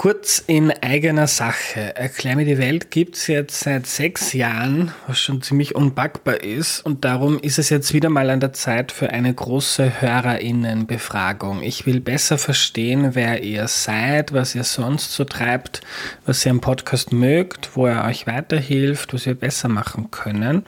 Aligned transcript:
Kurz 0.00 0.42
in 0.46 0.70
eigener 0.70 1.26
Sache. 1.26 1.94
Erklär 1.94 2.34
mir 2.34 2.46
die 2.46 2.56
Welt 2.56 2.90
gibt 2.90 3.16
es 3.16 3.26
jetzt 3.26 3.60
seit 3.60 3.86
sechs 3.86 4.32
Jahren, 4.32 4.92
was 5.06 5.18
schon 5.18 5.42
ziemlich 5.42 5.74
unpackbar 5.74 6.42
ist. 6.42 6.80
Und 6.80 7.04
darum 7.04 7.38
ist 7.38 7.58
es 7.58 7.68
jetzt 7.68 7.92
wieder 7.92 8.08
mal 8.08 8.30
an 8.30 8.40
der 8.40 8.54
Zeit 8.54 8.92
für 8.92 9.10
eine 9.10 9.34
große 9.34 10.00
Hörerinnenbefragung. 10.00 11.62
Ich 11.62 11.84
will 11.84 12.00
besser 12.00 12.38
verstehen, 12.38 13.10
wer 13.14 13.42
ihr 13.42 13.68
seid, 13.68 14.32
was 14.32 14.54
ihr 14.54 14.64
sonst 14.64 15.12
so 15.12 15.24
treibt, 15.24 15.82
was 16.24 16.46
ihr 16.46 16.52
am 16.52 16.62
Podcast 16.62 17.12
mögt, 17.12 17.76
wo 17.76 17.84
er 17.84 18.06
euch 18.06 18.26
weiterhilft, 18.26 19.12
was 19.12 19.26
wir 19.26 19.34
besser 19.34 19.68
machen 19.68 20.10
können. 20.10 20.64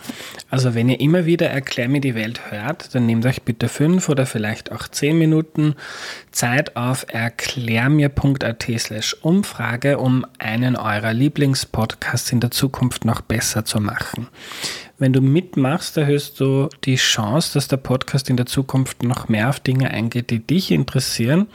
Also 0.51 0.75
wenn 0.75 0.91
ihr 0.91 1.01
immer 1.01 1.25
wieder 1.25 1.49
Erklär 1.49 1.89
mir 1.89 2.03
die 2.03 2.15
Welt 2.15 2.51
hört, 2.51 2.95
dann 2.95 3.07
nehmt 3.07 3.25
euch 3.25 3.41
bitte 3.41 3.71
fünf 3.71 4.11
oder 4.11 4.27
vielleicht 4.27 4.73
auch 4.73 4.89
zehn 4.89 5.17
Minuten 5.17 5.77
Zeit 6.33 6.77
auf 6.77 7.07
erklärmir.at 7.09 8.67
slash 8.77 9.22
Umfrage, 9.25 9.99
um 9.99 10.27
einen 10.39 10.77
eurer 10.77 11.13
Lieblingspodcasts 11.13 12.33
in 12.33 12.41
der 12.41 12.51
Zukunft 12.51 13.05
noch 13.05 13.21
besser 13.21 13.65
zu 13.65 13.81
machen. 13.81 14.29
Wenn 14.99 15.13
du 15.13 15.21
mitmachst, 15.21 15.97
erhöhst 15.97 16.39
du 16.39 16.69
die 16.85 16.97
Chance, 16.97 17.55
dass 17.55 17.69
der 17.69 17.79
Podcast 17.79 18.31
in 18.31 18.37
der 18.37 18.47
Zukunft 18.47 19.03
noch 19.03 19.29
mehr 19.29 19.49
auf 19.49 19.59
Dinge 19.59 19.91
eingeht, 19.91 20.31
die 20.31 20.39
dich 20.39 20.71
interessieren. 20.71 21.49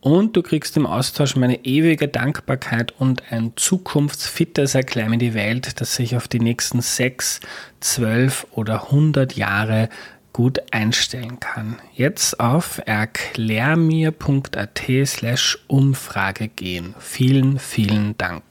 Und 0.00 0.36
du 0.36 0.42
kriegst 0.42 0.76
im 0.76 0.84
Austausch 0.84 1.36
meine 1.36 1.64
ewige 1.64 2.08
Dankbarkeit 2.08 2.92
und 2.98 3.30
ein 3.30 3.52
zukunftsfittes 3.54 4.74
Erklär 4.74 5.08
mir 5.08 5.18
die 5.18 5.34
Welt, 5.34 5.80
das 5.80 5.94
sich 5.94 6.16
auf 6.16 6.26
die 6.26 6.40
nächsten 6.40 6.80
sechs, 6.80 7.38
zwölf 7.78 8.46
oder 8.50 8.90
hundert 8.90 9.36
Jahre 9.36 9.88
gut 10.32 10.60
einstellen 10.70 11.40
kann. 11.40 11.80
Jetzt 11.94 12.38
auf 12.40 12.80
erklärmir.at 12.84 14.82
slash 15.04 15.58
Umfrage 15.66 16.48
gehen. 16.48 16.94
Vielen, 16.98 17.58
vielen 17.58 18.18
Dank. 18.18 18.42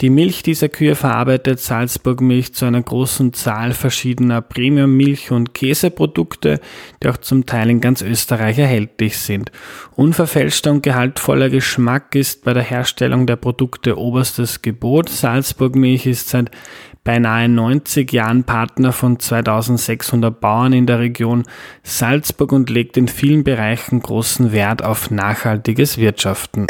Die 0.00 0.10
Milch 0.10 0.44
dieser 0.44 0.68
Kühe 0.68 0.94
verarbeitet 0.94 1.58
Salzburg 1.58 2.20
Milch 2.20 2.54
zu 2.54 2.66
einer 2.66 2.82
großen 2.82 3.32
Zahl 3.32 3.72
verschiedener 3.72 4.42
Premium-Milch- 4.42 5.32
und 5.32 5.54
Käseprodukte, 5.54 6.60
die 7.02 7.08
auch 7.08 7.16
zum 7.16 7.46
Teil 7.46 7.68
in 7.70 7.80
ganz 7.80 8.00
Österreich 8.00 8.58
erhältlich 8.58 9.18
sind. 9.18 9.50
Unverfälschter 9.96 10.70
und 10.70 10.82
gehaltvoller 10.84 11.50
Geschmack 11.50 12.14
ist 12.14 12.44
bei 12.44 12.52
der 12.52 12.62
Herstellung 12.62 13.26
der 13.26 13.36
Produkte 13.36 13.98
oberstes 13.98 14.62
Gebot. 14.62 15.08
Salzburg 15.08 15.74
Milch 15.74 16.06
ist 16.06 16.28
seit 16.28 16.52
beinahe 17.04 17.48
90 17.48 18.12
Jahren 18.12 18.44
Partner 18.44 18.92
von 18.92 19.20
2600 19.20 20.40
Bauern 20.40 20.72
in 20.72 20.86
der 20.86 20.98
Region 20.98 21.44
Salzburg 21.82 22.50
und 22.52 22.70
legt 22.70 22.96
in 22.96 23.08
vielen 23.08 23.44
Bereichen 23.44 24.00
großen 24.00 24.52
Wert 24.52 24.82
auf 24.82 25.10
nachhaltiges 25.10 25.98
Wirtschaften. 25.98 26.66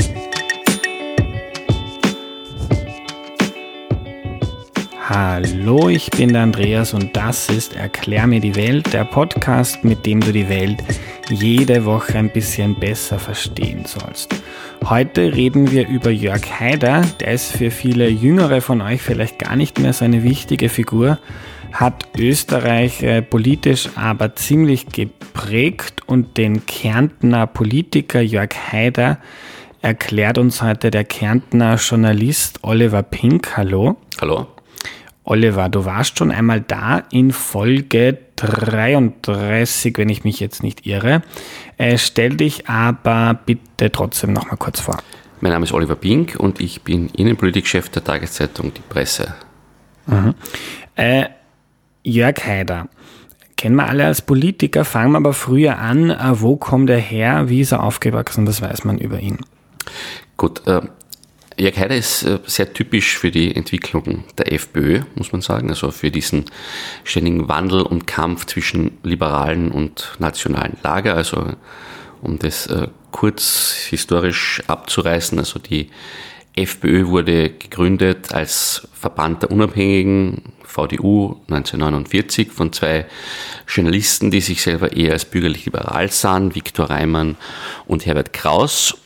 Hallo, 5.06 5.91
ich 5.91 6.10
bin 6.10 6.32
der 6.32 6.44
Andreas 6.44 6.94
und 6.94 7.15
das 7.15 7.50
ist 7.50 7.76
Erklär 7.76 8.26
mir 8.26 8.41
die 8.41 8.56
Welt, 8.56 8.91
der 8.94 9.04
Podcast, 9.04 9.84
mit 9.84 10.06
dem 10.06 10.20
du 10.20 10.32
die 10.32 10.48
Welt 10.48 10.82
jede 11.28 11.84
Woche 11.84 12.16
ein 12.16 12.31
bisschen 12.31 12.75
besser 12.75 13.19
verstehen 13.19 13.84
sollst. 13.84 14.34
Heute 14.82 15.34
reden 15.34 15.70
wir 15.70 15.87
über 15.88 16.09
Jörg 16.09 16.41
Haider, 16.59 17.03
der 17.20 17.32
ist 17.32 17.54
für 17.54 17.70
viele 17.70 18.09
Jüngere 18.09 18.62
von 18.62 18.81
euch 18.81 19.03
vielleicht 19.03 19.38
gar 19.38 19.56
nicht 19.56 19.78
mehr 19.78 19.93
so 19.93 20.06
eine 20.06 20.22
wichtige 20.22 20.70
Figur, 20.70 21.19
hat 21.70 22.09
Österreich 22.16 23.03
äh, 23.03 23.20
politisch 23.20 23.91
aber 23.97 24.34
ziemlich 24.37 24.87
geprägt 24.87 26.00
und 26.06 26.38
den 26.38 26.64
Kärntner 26.64 27.47
Politiker 27.47 28.22
Jörg 28.22 28.54
Haider 28.72 29.19
erklärt 29.82 30.38
uns 30.38 30.62
heute 30.62 30.91
der 30.91 31.04
Kärntner 31.04 31.75
Journalist 31.75 32.60
Oliver 32.62 33.03
Pink. 33.03 33.54
Hallo. 33.59 33.98
Hallo. 34.19 34.53
Oliver, 35.24 35.70
du 35.70 35.86
warst 35.86 36.18
schon 36.18 36.30
einmal 36.30 36.60
da 36.60 37.02
in 37.10 37.32
Folge 37.32 38.18
33, 38.36 39.96
wenn 39.96 40.10
ich 40.10 40.22
mich 40.22 40.38
jetzt 40.38 40.62
nicht 40.62 40.86
irre. 40.86 41.22
Äh, 41.78 41.96
stell 41.96 42.36
dich 42.36 42.68
aber 42.68 43.40
bitte 43.46 43.90
trotzdem 43.90 44.34
noch 44.34 44.50
mal 44.50 44.56
kurz 44.56 44.80
vor. 44.80 44.98
Mein 45.40 45.52
Name 45.52 45.64
ist 45.64 45.72
Oliver 45.72 45.96
Pink 45.96 46.36
und 46.38 46.60
ich 46.60 46.82
bin 46.82 47.08
Innenpolitikchef 47.08 47.88
der 47.88 48.04
Tageszeitung 48.04 48.72
Die 48.74 48.82
Presse. 48.82 49.34
Mhm. 50.06 50.34
Äh, 50.94 51.26
Jörg 52.02 52.44
Haider. 52.44 52.88
Kennen 53.56 53.76
wir 53.76 53.86
alle 53.88 54.04
als 54.04 54.20
Politiker, 54.20 54.84
fangen 54.84 55.12
wir 55.12 55.18
aber 55.18 55.32
früher 55.32 55.78
an. 55.78 56.10
Äh, 56.10 56.40
wo 56.40 56.56
kommt 56.56 56.90
er 56.90 56.98
her? 56.98 57.48
Wie 57.48 57.62
ist 57.62 57.72
er 57.72 57.82
aufgewachsen? 57.82 58.44
Das 58.44 58.60
weiß 58.60 58.84
man 58.84 58.98
über 58.98 59.20
ihn. 59.20 59.38
Gut, 60.36 60.66
äh, 60.66 60.82
Jörg 61.56 61.78
Haider 61.78 61.97
ist 61.97 62.25
äh, 62.25 62.38
sehr 62.47 62.72
typisch 62.72 63.16
für 63.16 63.31
die 63.31 63.54
Entwicklung 63.54 64.25
der 64.38 64.53
FPÖ, 64.53 65.03
muss 65.15 65.32
man 65.32 65.41
sagen, 65.41 65.69
also 65.70 65.91
für 65.91 66.10
diesen 66.10 66.47
ständigen 67.04 67.48
Wandel 67.48 67.82
und 67.82 68.06
Kampf 68.06 68.47
zwischen 68.47 68.98
liberalen 69.03 69.70
und 69.70 70.12
nationalen 70.19 70.76
Lager. 70.82 71.14
Also 71.14 71.54
um 72.22 72.38
das 72.38 72.66
äh, 72.66 72.88
kurz 73.12 73.75
historisch 73.88 74.62
abzureißen, 74.66 75.38
also 75.38 75.59
die 75.59 75.91
FPÖ 76.56 77.06
wurde 77.09 77.50
gegründet 77.50 78.32
als 78.32 78.88
Verband 78.93 79.43
der 79.43 79.50
Unabhängigen, 79.50 80.54
VDU 80.62 81.41
1949, 81.48 82.50
von 82.50 82.72
zwei 82.72 83.06
Journalisten, 83.69 84.31
die 84.31 84.41
sich 84.41 84.62
selber 84.62 84.93
eher 84.93 85.12
als 85.12 85.25
bürgerlich-liberal 85.25 86.10
sahen, 86.10 86.54
Viktor 86.54 86.91
Reimann 86.91 87.37
und 87.87 88.06
Herbert 88.06 88.32
Kraus. 88.32 88.97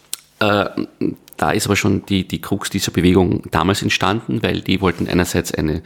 Da 1.38 1.52
ist 1.52 1.66
aber 1.66 1.76
schon 1.76 2.04
die, 2.04 2.26
die 2.26 2.42
Krux 2.42 2.68
dieser 2.68 2.90
Bewegung 2.90 3.44
damals 3.50 3.80
entstanden, 3.82 4.42
weil 4.42 4.60
die 4.60 4.80
wollten 4.80 5.08
einerseits 5.08 5.54
eine 5.54 5.82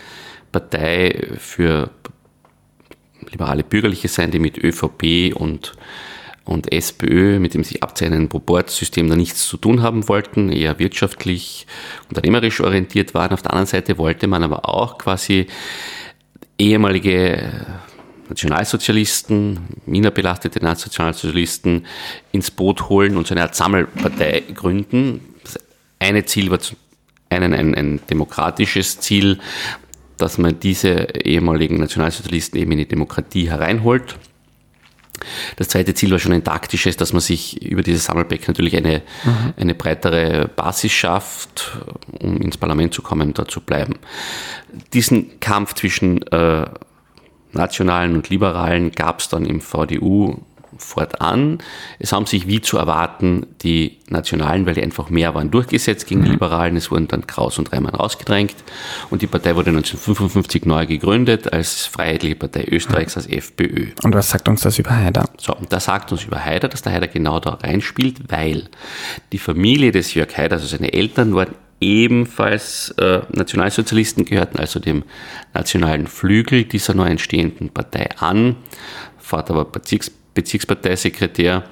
Partei 0.51 1.29
für 1.39 1.91
liberale 3.31 3.63
Bürgerliche 3.63 4.09
sein, 4.09 4.31
die 4.31 4.39
mit 4.39 4.57
ÖVP 4.59 5.35
und, 5.35 5.75
und 6.45 6.73
SPÖ, 6.73 7.39
mit 7.39 7.53
dem 7.53 7.65
sie 7.65 7.83
abzeichnenden 7.83 8.31
Proportsystem 8.31 9.09
da 9.11 9.15
nichts 9.15 9.47
zu 9.47 9.59
tun 9.59 9.83
haben 9.83 10.09
wollten, 10.09 10.51
eher 10.51 10.79
wirtschaftlich, 10.79 11.67
unternehmerisch 12.09 12.61
orientiert 12.61 13.13
waren. 13.13 13.33
Auf 13.33 13.43
der 13.43 13.53
anderen 13.53 13.67
Seite 13.67 13.99
wollte 13.99 14.27
man 14.27 14.43
aber 14.43 14.67
auch 14.69 14.97
quasi 14.97 15.47
ehemalige 16.59 17.67
Nationalsozialisten, 18.31 19.61
Wiener 19.85 20.11
belastete 20.11 20.65
Nationalsozialisten 20.65 21.85
ins 22.33 22.51
Boot 22.51 22.89
holen 22.89 23.19
und 23.19 23.27
so 23.27 23.35
eine 23.35 23.43
Art 23.43 23.55
Sammelpartei 23.55 24.45
gründen, 24.55 25.21
eine 26.03 26.25
Ziel 26.25 26.51
war 26.51 26.59
zu, 26.59 26.77
einen, 27.31 27.55
ein, 27.55 27.75
ein 27.75 28.01
demokratisches 28.11 29.01
Ziel, 29.01 29.39
dass 30.19 30.39
man 30.39 30.61
diese 30.61 31.09
ehemaligen 31.25 31.79
Nationalsozialisten 31.79 32.61
eben 32.61 32.73
in 32.73 32.79
die 32.79 32.89
Demokratie 32.89 33.51
hereinholt. 33.51 34.19
Das 35.57 35.69
zweite 35.69 35.95
Ziel 35.95 36.11
war 36.11 36.19
schon 36.19 36.33
ein 36.33 36.45
taktisches, 36.45 36.97
dass 36.97 37.13
man 37.13 37.21
sich 37.21 37.63
über 37.63 37.83
dieses 37.83 38.05
Sammelbecken 38.05 38.47
natürlich 38.49 38.77
eine, 38.77 39.03
mhm. 39.25 39.55
eine 39.57 39.75
breitere 39.75 40.49
Basis 40.49 40.93
schafft, 40.93 41.79
um 42.21 42.39
ins 42.39 42.57
Parlament 42.57 42.93
zu 42.93 43.03
kommen 43.03 43.29
und 43.29 43.39
dort 43.39 43.51
zu 43.51 43.61
bleiben. 43.61 43.95
Diesen 44.93 45.39
Kampf 45.41 45.75
zwischen 45.75 46.23
äh, 46.29 46.67
Nationalen 47.53 48.15
und 48.15 48.31
Liberalen 48.31 48.93
gab 48.93 49.21
es 49.21 49.29
dann 49.29 49.45
im 49.45 49.61
VDU 49.61 50.39
fortan. 50.83 51.59
Es 51.99 52.13
haben 52.13 52.27
sich 52.27 52.47
wie 52.47 52.61
zu 52.61 52.77
erwarten 52.77 53.47
die 53.63 53.99
Nationalen, 54.09 54.67
weil 54.67 54.75
die 54.75 54.83
einfach 54.83 55.11
mehr 55.11 55.35
waren, 55.35 55.51
durchgesetzt 55.51 56.07
gegen 56.07 56.23
die 56.23 56.29
mhm. 56.29 56.35
Liberalen. 56.35 56.77
Es 56.77 56.91
wurden 56.91 57.09
dann 57.09 57.27
Kraus 57.27 57.59
und 57.59 57.73
Reimann 57.73 57.95
rausgedrängt 57.95 58.57
und 59.11 59.23
die 59.23 59.27
Partei 59.27 59.57
wurde 59.57 59.71
1955 59.71 60.65
neu 60.67 60.87
gegründet 60.87 61.53
als 61.53 61.87
Freiheitliche 61.87 62.37
Partei 62.37 62.67
Österreichs, 62.71 63.17
als 63.17 63.27
FPÖ. 63.27 63.89
Und 64.03 64.15
was 64.15 64.31
sagt 64.31 64.49
uns 64.49 64.61
das 64.63 64.79
über 64.79 64.91
Haider? 64.91 65.29
So, 65.39 65.55
und 65.55 65.73
das 65.73 65.87
sagt 65.87 66.13
uns 66.13 66.25
über 66.25 66.45
Haider, 66.45 66.69
dass 66.69 66.83
der 66.83 66.93
Haider 66.93 67.09
genau 67.09 67.41
da 67.41 67.55
reinspielt, 67.55 68.31
weil 68.31 68.69
die 69.33 69.39
Familie 69.39 69.93
des 69.93 70.15
Jörg 70.15 70.37
Haider, 70.37 70.57
also 70.57 70.67
seine 70.67 70.93
Eltern, 70.93 71.35
waren 71.35 71.55
ebenfalls 71.83 72.95
äh, 72.99 73.23
Nationalsozialisten, 73.33 74.25
gehörten 74.25 74.59
also 74.59 74.79
dem 74.79 75.03
nationalen 75.53 76.07
Flügel 76.07 76.65
dieser 76.65 76.95
neu 76.95 77.09
entstehenden 77.09 77.71
Partei 77.71 78.09
an. 78.19 78.57
Vater 79.19 79.55
war 79.55 79.65
Bezirks 79.65 80.11
Bezirksparteisekretär 80.35 81.65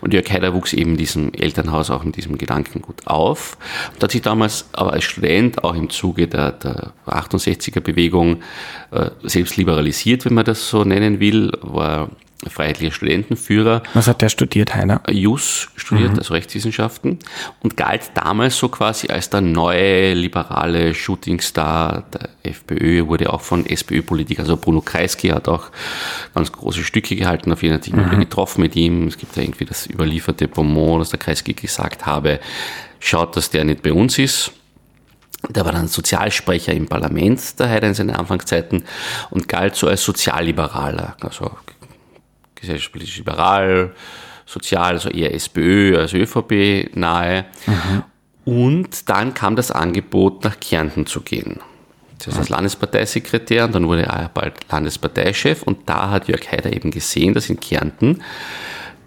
und 0.00 0.12
Jörg 0.12 0.30
Haider 0.30 0.54
wuchs 0.54 0.72
eben 0.72 0.92
in 0.92 0.96
diesem 0.96 1.32
Elternhaus 1.32 1.90
auch 1.90 2.04
in 2.04 2.12
diesem 2.12 2.38
Gedankengut 2.38 3.06
auf. 3.06 3.56
Und 3.94 4.02
hat 4.02 4.10
sich 4.10 4.22
damals 4.22 4.66
aber 4.72 4.92
als 4.92 5.04
Student 5.04 5.62
auch 5.62 5.74
im 5.74 5.90
Zuge 5.90 6.28
der, 6.28 6.52
der 6.52 6.92
68er 7.06 7.80
Bewegung 7.80 8.42
äh, 8.90 9.10
selbst 9.22 9.56
liberalisiert, 9.56 10.24
wenn 10.24 10.34
man 10.34 10.44
das 10.44 10.68
so 10.68 10.84
nennen 10.84 11.20
will, 11.20 11.52
war 11.60 12.10
freiheitlicher 12.48 12.92
Studentenführer. 12.92 13.82
Was 13.94 14.06
hat 14.06 14.22
der 14.22 14.28
studiert, 14.28 14.74
Heiner? 14.74 15.02
Jus 15.10 15.68
studiert, 15.76 16.12
mhm. 16.12 16.18
also 16.18 16.34
Rechtswissenschaften, 16.34 17.18
und 17.60 17.76
galt 17.76 18.12
damals 18.14 18.56
so 18.56 18.68
quasi 18.68 19.08
als 19.08 19.28
der 19.30 19.42
neue 19.42 20.14
liberale 20.14 20.94
Shootingstar 20.94 22.04
der 22.12 22.30
FPÖ, 22.42 23.06
wurde 23.06 23.32
auch 23.32 23.42
von 23.42 23.66
SPÖ-Politikern, 23.66 24.44
also 24.44 24.56
Bruno 24.56 24.80
Kreisky 24.80 25.28
hat 25.28 25.48
auch 25.48 25.70
ganz 26.34 26.50
große 26.50 26.82
Stücke 26.82 27.16
gehalten, 27.16 27.52
auf 27.52 27.62
jeden 27.62 27.82
Fall 27.82 28.16
mhm. 28.16 28.20
getroffen 28.20 28.62
mit 28.62 28.76
ihm. 28.76 29.08
Es 29.08 29.18
gibt 29.18 29.36
ja 29.36 29.42
irgendwie 29.42 29.64
das 29.66 29.86
überlieferte 29.86 30.48
Bonmot, 30.48 31.02
dass 31.02 31.10
der 31.10 31.18
Kreisky 31.18 31.52
gesagt 31.52 32.06
habe, 32.06 32.40
schaut, 33.00 33.36
dass 33.36 33.50
der 33.50 33.64
nicht 33.64 33.82
bei 33.82 33.92
uns 33.92 34.18
ist. 34.18 34.52
Der 35.48 35.64
war 35.64 35.72
dann 35.72 35.88
Sozialsprecher 35.88 36.74
im 36.74 36.86
Parlament, 36.86 37.58
der 37.58 37.70
Heider 37.70 37.88
in 37.88 37.94
seinen 37.94 38.10
Anfangszeiten 38.10 38.84
und 39.30 39.48
galt 39.48 39.74
so 39.74 39.88
als 39.88 40.04
Sozialliberaler, 40.04 41.16
also 41.20 41.50
gesellschaftlich 42.60 43.16
liberal, 43.16 43.94
sozial, 44.46 44.94
also 44.94 45.08
eher 45.08 45.34
SPÖ 45.34 45.98
als 45.98 46.12
ÖVP 46.12 46.94
nahe. 46.94 47.46
Mhm. 47.66 48.02
Und 48.44 49.08
dann 49.08 49.34
kam 49.34 49.56
das 49.56 49.70
Angebot, 49.70 50.44
nach 50.44 50.58
Kärnten 50.58 51.06
zu 51.06 51.20
gehen. 51.20 51.60
Das 52.24 52.36
als 52.36 52.48
Landesparteisekretär 52.50 53.64
und 53.64 53.74
dann 53.74 53.86
wurde 53.86 54.02
er 54.02 54.30
bald 54.32 54.54
Landesparteichef 54.70 55.62
und 55.62 55.88
da 55.88 56.10
hat 56.10 56.28
Jörg 56.28 56.50
Haider 56.50 56.72
eben 56.72 56.90
gesehen, 56.90 57.32
dass 57.32 57.48
in 57.48 57.60
Kärnten 57.60 58.22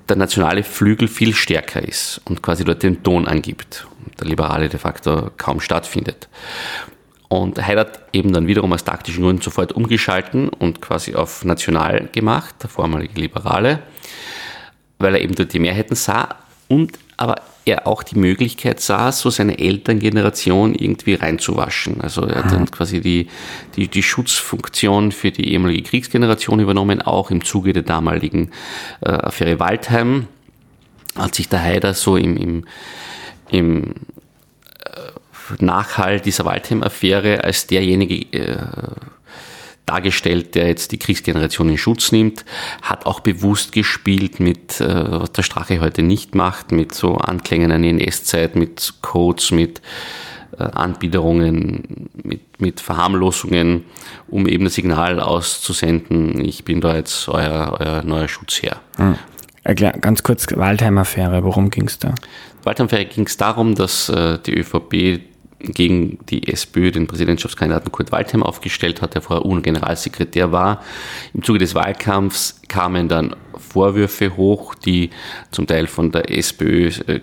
der 0.09 0.15
nationale 0.15 0.63
Flügel 0.63 1.07
viel 1.07 1.33
stärker 1.33 1.81
ist 1.81 2.21
und 2.25 2.41
quasi 2.41 2.65
dort 2.65 2.81
den 2.83 3.03
Ton 3.03 3.27
angibt 3.27 3.87
und 4.05 4.19
der 4.19 4.27
Liberale 4.27 4.67
de 4.67 4.79
facto 4.79 5.29
kaum 5.37 5.59
stattfindet. 5.59 6.27
Und 7.41 7.65
Heid 7.65 7.77
hat 7.77 7.99
eben 8.13 8.31
dann 8.31 8.47
wiederum 8.47 8.71
aus 8.73 8.83
taktischen 8.83 9.23
Gründen 9.23 9.41
sofort 9.41 9.71
umgeschalten 9.71 10.49
und 10.49 10.81
quasi 10.81 11.15
auf 11.15 11.43
national 11.43 12.09
gemacht, 12.11 12.55
der 12.61 12.69
vormalige 12.69 13.19
Liberale, 13.19 13.79
weil 14.99 15.15
er 15.15 15.21
eben 15.21 15.33
dort 15.33 15.51
die 15.51 15.59
Mehrheiten 15.59 15.95
sah 15.95 16.35
und 16.67 16.99
aber 17.17 17.35
er 17.65 17.87
auch 17.87 18.03
die 18.03 18.17
Möglichkeit 18.19 18.81
sah, 18.81 19.11
so 19.11 19.29
seine 19.29 19.57
Elterngeneration 19.57 20.75
irgendwie 20.75 21.13
reinzuwaschen. 21.15 22.01
Also 22.01 22.23
er 22.23 22.43
hat 22.43 22.51
dann 22.51 22.69
quasi 22.69 22.99
die, 22.99 23.27
die, 23.77 23.87
die 23.87 24.03
Schutzfunktion 24.03 25.11
für 25.11 25.31
die 25.31 25.53
ehemalige 25.53 25.83
Kriegsgeneration 25.83 26.59
übernommen, 26.59 27.01
auch 27.01 27.31
im 27.31 27.43
Zuge 27.43 27.71
der 27.73 27.83
damaligen 27.83 28.51
äh, 29.01 29.09
Affäre 29.09 29.59
Waldheim, 29.59 30.27
hat 31.15 31.35
sich 31.35 31.47
der 31.47 31.61
Haider 31.61 31.93
so 31.93 32.17
im, 32.17 32.35
im, 32.35 32.65
im 33.49 33.93
Nachhall 35.59 36.19
dieser 36.19 36.45
Waldheim-Affäre 36.45 37.43
als 37.43 37.67
derjenige 37.67 38.15
äh, 38.37 38.57
dargestellt, 39.85 40.55
der 40.55 40.67
jetzt 40.67 40.91
die 40.91 40.97
Kriegsgeneration 40.97 41.69
in 41.69 41.77
Schutz 41.77 42.11
nimmt, 42.11 42.45
hat 42.81 43.05
auch 43.05 43.19
bewusst 43.19 43.71
gespielt 43.71 44.39
mit, 44.39 44.79
äh, 44.79 45.21
was 45.21 45.31
der 45.33 45.43
Strache 45.43 45.81
heute 45.81 46.03
nicht 46.03 46.35
macht, 46.35 46.71
mit 46.71 46.93
so 46.93 47.17
Anklängen 47.17 47.71
an 47.71 47.81
die 47.81 47.89
NS-Zeit, 47.89 48.55
mit 48.55 48.95
Codes, 49.01 49.51
mit 49.51 49.81
äh, 50.57 50.63
Anbiederungen, 50.63 52.09
mit, 52.23 52.61
mit 52.61 52.79
Verharmlosungen, 52.79 53.83
um 54.27 54.47
eben 54.47 54.63
das 54.63 54.75
Signal 54.75 55.19
auszusenden, 55.19 56.43
ich 56.43 56.63
bin 56.63 56.79
da 56.79 56.95
jetzt 56.95 57.27
euer, 57.27 57.77
euer 57.79 58.03
neuer 58.03 58.27
Schutzherr. 58.27 58.79
Hm. 58.97 59.15
Erklär, 59.65 59.93
ganz 59.93 60.23
kurz, 60.23 60.45
Waldheim-Affäre, 60.53 61.43
worum 61.43 61.69
ging 61.69 61.87
es 61.87 61.99
da? 61.99 62.13
Waldheim-Affäre 62.63 63.05
ging 63.05 63.25
es 63.25 63.37
darum, 63.37 63.75
dass 63.75 64.09
äh, 64.09 64.39
die 64.39 64.57
ÖVP 64.57 65.32
gegen 65.63 66.19
die 66.29 66.47
SPÖ 66.47 66.91
den 66.91 67.07
Präsidentschaftskandidaten 67.07 67.91
Kurt 67.91 68.11
Waldheim 68.11 68.43
aufgestellt 68.43 69.01
hat, 69.01 69.15
der 69.15 69.21
vorher 69.21 69.45
UNO-Generalsekretär 69.45 70.51
war. 70.51 70.83
Im 71.33 71.43
Zuge 71.43 71.59
des 71.59 71.73
Wahlkampfs 71.73 72.61
kamen 72.67 73.07
dann 73.07 73.35
Vorwürfe 73.55 74.35
hoch, 74.35 74.75
die 74.75 75.09
zum 75.51 75.65
Teil 75.65 75.87
von 75.87 76.11
der 76.11 76.29
SPÖ 76.29 76.89
äh, 77.07 77.21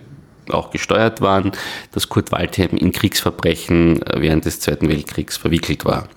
auch 0.49 0.71
gesteuert 0.71 1.21
waren, 1.21 1.53
dass 1.93 2.09
Kurt 2.09 2.33
Waldheim 2.33 2.71
in 2.71 2.93
Kriegsverbrechen 2.93 4.03
äh, 4.03 4.21
während 4.21 4.47
des 4.47 4.61
Zweiten 4.61 4.89
Weltkriegs 4.89 5.37
verwickelt 5.37 5.85
war. 5.85 6.09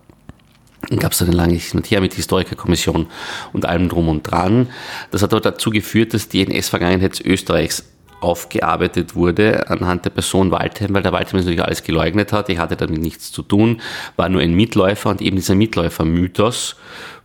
Dann 0.89 0.99
gab 0.99 1.13
es 1.13 1.21
eine 1.21 1.31
lange 1.31 1.53
Hin 1.53 1.79
und 1.79 1.89
Her 1.91 2.01
mit 2.01 2.13
Historikerkommission 2.13 3.07
und 3.53 3.65
allem 3.65 3.89
drum 3.89 4.09
und 4.09 4.23
dran. 4.23 4.69
Das 5.11 5.21
hat 5.21 5.33
aber 5.33 5.41
dazu 5.41 5.69
geführt, 5.69 6.13
dass 6.13 6.27
die 6.27 6.41
NS-Vergangenheit 6.41 7.21
Österreichs 7.23 7.85
aufgearbeitet 8.23 9.15
wurde 9.15 9.69
anhand 9.69 10.05
der 10.05 10.09
Person 10.09 10.51
Waldheim, 10.51 10.93
weil 10.93 11.03
der 11.03 11.11
Waldheim 11.11 11.39
natürlich 11.39 11.63
alles 11.63 11.83
geleugnet 11.83 12.31
hat. 12.31 12.49
Ich 12.49 12.57
hatte 12.57 12.75
damit 12.75 13.01
nichts 13.01 13.31
zu 13.31 13.43
tun, 13.43 13.81
war 14.15 14.29
nur 14.29 14.41
ein 14.41 14.53
Mitläufer 14.53 15.09
und 15.09 15.21
eben 15.21 15.35
dieser 15.35 15.55
Mitläufer-Mythos 15.55 16.75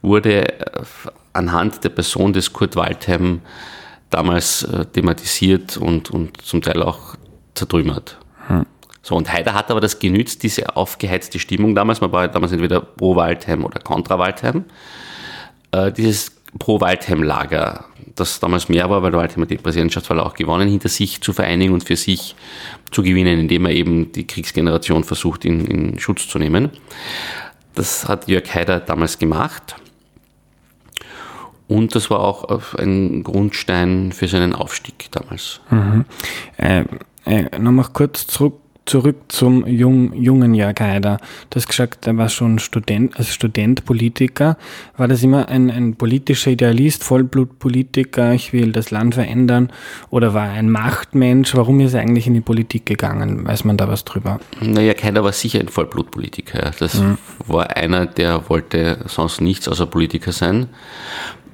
wurde 0.03 0.49
äh, 0.49 0.83
anhand 1.33 1.85
der 1.85 1.91
Person 1.91 2.33
des 2.33 2.53
Kurt 2.53 2.77
Waldheim 2.77 3.41
damals 4.11 4.65
äh, 4.65 4.85
thematisiert 4.87 5.77
und, 5.77 6.11
und 6.11 6.43
zum 6.43 6.63
Teil 6.63 6.83
auch 6.83 7.15
zertrümmert. 7.55 8.19
Hm. 8.49 8.67
So, 9.03 9.17
und 9.17 9.33
Haider 9.33 9.55
hat 9.55 9.71
aber 9.71 9.81
das 9.81 9.99
genützt, 9.99 10.43
diese 10.43 10.77
aufgeheizte 10.77 11.39
Stimmung 11.39 11.75
damals, 11.75 12.01
man 12.01 12.13
war 12.13 12.29
damals 12.29 12.53
entweder 12.53 12.81
pro 12.81 13.17
Waldheim 13.17 13.65
oder 13.65 13.81
contra 13.81 14.19
Waldheim, 14.19 14.65
äh, 15.73 15.93
dieses 15.93 16.38
Pro-Waldheim-Lager, 16.59 17.85
das 18.15 18.41
damals 18.41 18.69
mehr 18.69 18.89
war, 18.91 19.03
weil 19.03 19.13
Waldheim 19.13 19.47
die 19.47 19.57
Präsidentschaftswahl 19.57 20.21
auch 20.21 20.35
gewonnen, 20.35 20.69
hinter 20.69 20.89
sich 20.89 21.21
zu 21.21 21.33
vereinigen 21.33 21.73
und 21.73 21.85
für 21.85 21.97
sich 21.97 22.35
zu 22.91 23.03
gewinnen, 23.03 23.39
indem 23.39 23.67
er 23.67 23.73
eben 23.73 24.13
die 24.13 24.27
Kriegsgeneration 24.27 25.05
versucht, 25.05 25.45
in, 25.45 25.67
in 25.67 25.99
Schutz 25.99 26.29
zu 26.29 26.39
nehmen. 26.39 26.71
Das 27.75 28.09
hat 28.09 28.29
Jörg 28.29 28.53
Haider 28.55 28.81
damals 28.81 29.19
gemacht. 29.19 29.77
Und 31.69 31.95
das 31.95 32.09
war 32.11 32.21
auch 32.21 32.75
ein 32.77 33.23
Grundstein 33.23 34.13
für 34.13 34.27
seinen 34.27 34.55
Aufstieg 34.55 35.09
damals. 35.11 35.61
Mhm. 35.71 36.07
Äh, 36.57 36.85
äh, 37.27 37.59
Nochmal 37.59 37.89
kurz 37.93 38.27
zurück 38.27 38.55
zurück 38.89 39.17
zum 39.29 39.67
jung, 39.67 40.13
jungen 40.15 40.55
Jörg 40.55 40.81
Haider. 40.81 41.19
Du 41.51 41.57
hast 41.57 41.69
gesagt, 41.69 42.07
er 42.07 42.17
war 42.17 42.29
schon 42.29 42.59
Student, 42.59 43.17
als 43.19 43.33
Student, 43.33 43.85
Politiker. 43.85 44.57
War 44.97 45.09
das 45.09 45.23
immer 45.23 45.49
ein, 45.49 45.71
ein 45.71 45.95
politischer 45.95 46.51
Idealist, 46.51 47.05
Vollblutpolitiker, 47.05 48.33
ich 48.33 48.53
will 48.53 48.73
das 48.73 48.91
Land 48.91 49.15
verändern? 49.15 49.71
Oder 50.11 50.35
war 50.35 50.47
er 50.47 50.53
ein 50.53 50.71
Machtmensch? 50.71 51.55
Warum 51.55 51.81
ist 51.81 51.95
er 51.95 52.01
eigentlich 52.01 52.27
in 52.27 52.35
die 52.35 52.41
Politik 52.41 52.87
gegangen? 52.87 53.47
Weiß 53.47 53.65
man 53.65 53.77
da 53.77 53.89
was 53.89 54.05
drüber? 54.05 54.41
Naja, 54.61 54.95
keiner 54.95 55.23
war 55.23 55.33
sicher 55.33 55.61
ein 55.61 55.69
Vollblutpolitiker. 55.69 56.73
Das 56.79 56.95
mhm. 56.95 57.19
war 57.47 57.77
einer, 57.77 58.07
der 58.07 58.49
wollte 58.49 59.05
sonst 59.07 59.41
nichts 59.41 59.69
außer 59.69 59.87
Politiker 59.87 60.33
sein, 60.33 60.69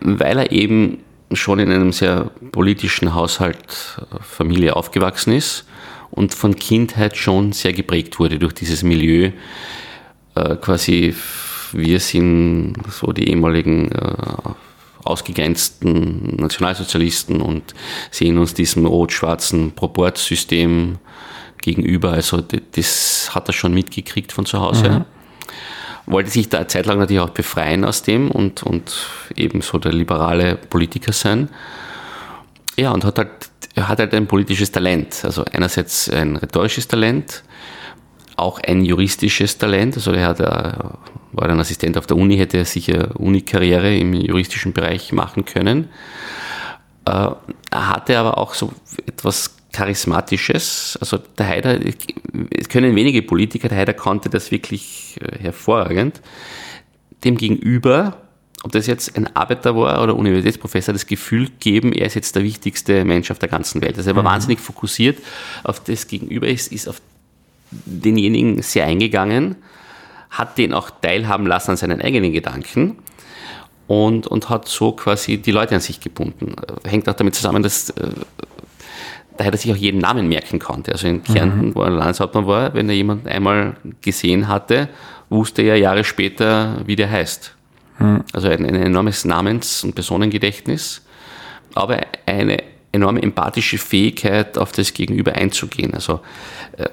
weil 0.00 0.38
er 0.38 0.52
eben 0.52 0.98
schon 1.32 1.58
in 1.58 1.72
einem 1.72 1.92
sehr 1.92 2.30
politischen 2.52 3.14
Haushalt 3.14 3.98
äh, 3.98 4.22
Familie 4.22 4.76
aufgewachsen 4.76 5.32
ist 5.32 5.66
und 6.14 6.32
von 6.32 6.54
Kindheit 6.54 7.16
schon 7.16 7.52
sehr 7.52 7.72
geprägt 7.72 8.18
wurde 8.18 8.38
durch 8.38 8.54
dieses 8.54 8.82
Milieu. 8.82 9.32
Äh, 10.36 10.56
quasi, 10.56 11.14
wir 11.72 11.98
sind 12.00 12.74
so 12.88 13.12
die 13.12 13.28
ehemaligen 13.28 13.90
äh, 13.90 14.16
ausgegrenzten 15.02 16.36
Nationalsozialisten 16.36 17.40
und 17.40 17.74
sehen 18.10 18.38
uns 18.38 18.54
diesem 18.54 18.86
rot-schwarzen 18.86 19.72
Proportsystem 19.72 20.98
gegenüber. 21.60 22.12
Also 22.12 22.40
das 22.40 23.34
hat 23.34 23.48
er 23.48 23.52
schon 23.52 23.74
mitgekriegt 23.74 24.32
von 24.32 24.46
zu 24.46 24.60
Hause. 24.60 24.88
Mhm. 24.88 25.04
Wollte 26.06 26.30
sich 26.30 26.48
da 26.48 26.58
eine 26.58 26.66
Zeit 26.68 26.86
lang 26.86 26.98
natürlich 26.98 27.22
auch 27.22 27.30
befreien 27.30 27.84
aus 27.84 28.02
dem 28.02 28.30
und, 28.30 28.62
und 28.62 28.94
eben 29.34 29.62
so 29.62 29.78
der 29.78 29.92
liberale 29.92 30.56
Politiker 30.56 31.12
sein. 31.12 31.48
Ja, 32.76 32.92
und 32.92 33.04
hat 33.04 33.18
halt 33.18 33.50
er 33.74 33.88
hat 33.88 33.98
halt 33.98 34.14
ein 34.14 34.26
politisches 34.26 34.70
Talent. 34.70 35.24
Also 35.24 35.44
einerseits 35.52 36.08
ein 36.08 36.36
rhetorisches 36.36 36.86
Talent, 36.88 37.42
auch 38.36 38.60
ein 38.60 38.84
juristisches 38.84 39.58
Talent. 39.58 39.96
Also 39.96 40.12
er 40.12 40.28
hat, 40.28 40.40
äh, 40.40 40.44
war 41.32 41.48
ein 41.48 41.60
Assistent 41.60 41.98
auf 41.98 42.06
der 42.06 42.16
Uni, 42.16 42.36
hätte 42.36 42.58
er 42.58 42.64
sicher 42.64 43.18
Uni-Karriere 43.18 43.96
im 43.96 44.14
juristischen 44.14 44.72
Bereich 44.72 45.12
machen 45.12 45.44
können. 45.44 45.88
Äh, 47.04 47.10
er 47.70 47.88
hatte 47.88 48.18
aber 48.18 48.38
auch 48.38 48.54
so 48.54 48.72
etwas 49.06 49.56
Charismatisches. 49.72 50.96
Also 51.00 51.18
der 51.18 51.48
Haider, 51.48 51.78
es 52.50 52.68
können 52.68 52.94
wenige 52.94 53.22
Politiker, 53.22 53.68
der 53.68 53.78
Haider 53.78 53.94
konnte 53.94 54.30
das 54.30 54.52
wirklich 54.52 55.18
äh, 55.20 55.38
hervorragend. 55.38 56.20
Demgegenüber, 57.24 58.23
ob 58.64 58.72
das 58.72 58.86
jetzt 58.86 59.14
ein 59.16 59.36
Arbeiter 59.36 59.76
war 59.76 60.02
oder 60.02 60.16
Universitätsprofessor, 60.16 60.94
das 60.94 61.06
Gefühl 61.06 61.50
geben, 61.60 61.92
er 61.92 62.06
ist 62.06 62.14
jetzt 62.14 62.34
der 62.34 62.42
wichtigste 62.44 63.04
Mensch 63.04 63.30
auf 63.30 63.38
der 63.38 63.50
ganzen 63.50 63.82
Welt. 63.82 63.98
Also 63.98 64.08
er 64.10 64.16
war 64.16 64.22
mhm. 64.22 64.28
wahnsinnig 64.28 64.58
fokussiert 64.58 65.18
auf 65.64 65.84
das 65.84 66.06
Gegenüber, 66.06 66.48
ist, 66.48 66.72
ist 66.72 66.88
auf 66.88 67.02
denjenigen 67.70 68.62
sehr 68.62 68.86
eingegangen, 68.86 69.56
hat 70.30 70.56
den 70.56 70.72
auch 70.72 70.88
teilhaben 70.90 71.46
lassen 71.46 71.72
an 71.72 71.76
seinen 71.76 72.00
eigenen 72.00 72.32
Gedanken 72.32 72.96
und, 73.86 74.26
und 74.26 74.48
hat 74.48 74.66
so 74.66 74.92
quasi 74.92 75.36
die 75.36 75.50
Leute 75.52 75.74
an 75.74 75.82
sich 75.82 76.00
gebunden. 76.00 76.56
Hängt 76.84 77.06
auch 77.10 77.14
damit 77.14 77.34
zusammen, 77.34 77.62
dass 77.62 77.90
äh, 77.90 78.08
daher, 79.36 79.50
dass 79.50 79.62
ich 79.66 79.72
auch 79.72 79.76
jeden 79.76 80.00
Namen 80.00 80.26
merken 80.26 80.58
konnte. 80.58 80.92
Also 80.92 81.06
in 81.06 81.22
Kärnten, 81.22 81.66
mhm. 81.66 81.74
wo 81.74 81.82
er 81.82 81.90
Landeshauptmann 81.90 82.46
war, 82.46 82.72
wenn 82.72 82.88
er 82.88 82.94
jemanden 82.94 83.28
einmal 83.28 83.76
gesehen 84.00 84.48
hatte, 84.48 84.88
wusste 85.28 85.60
er 85.60 85.76
Jahre 85.76 86.02
später, 86.02 86.80
wie 86.86 86.96
der 86.96 87.10
heißt. 87.10 87.53
Mhm. 87.98 88.24
Also 88.32 88.48
ein, 88.48 88.64
ein 88.64 88.74
enormes 88.74 89.24
Namens- 89.24 89.84
und 89.84 89.94
Personengedächtnis, 89.94 91.02
aber 91.74 92.00
eine 92.26 92.62
enorme 92.92 93.22
empathische 93.22 93.78
Fähigkeit, 93.78 94.56
auf 94.56 94.72
das 94.72 94.94
Gegenüber 94.94 95.32
einzugehen. 95.32 95.94
Also 95.94 96.20
äh, 96.76 96.88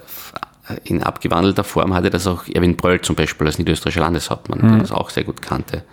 in 0.84 1.04
abgewandelter 1.04 1.64
Form 1.64 1.94
hatte 1.94 2.10
das 2.10 2.28
auch 2.28 2.48
Erwin 2.48 2.76
Bröll 2.76 3.02
zum 3.02 3.16
Beispiel 3.16 3.48
als 3.48 3.58
niederösterreichischer 3.58 4.02
Landeshauptmann, 4.02 4.60
mhm. 4.60 4.70
der 4.70 4.78
das 4.80 4.92
auch 4.92 5.10
sehr 5.10 5.24
gut 5.24 5.42
kannte. 5.42 5.84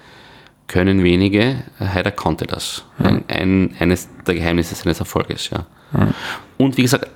Können 0.67 1.03
wenige, 1.03 1.63
Heider 1.81 2.11
konnte 2.11 2.47
das. 2.47 2.85
Mhm. 2.99 3.25
Ein, 3.29 3.77
eines 3.79 4.09
der 4.27 4.35
Geheimnisse 4.35 4.75
seines 4.75 5.01
Erfolges, 5.01 5.51
ja. 5.51 5.67
Mhm. 5.93 6.15
Und 6.59 6.77
wie 6.77 6.83
gesagt, 6.83 7.09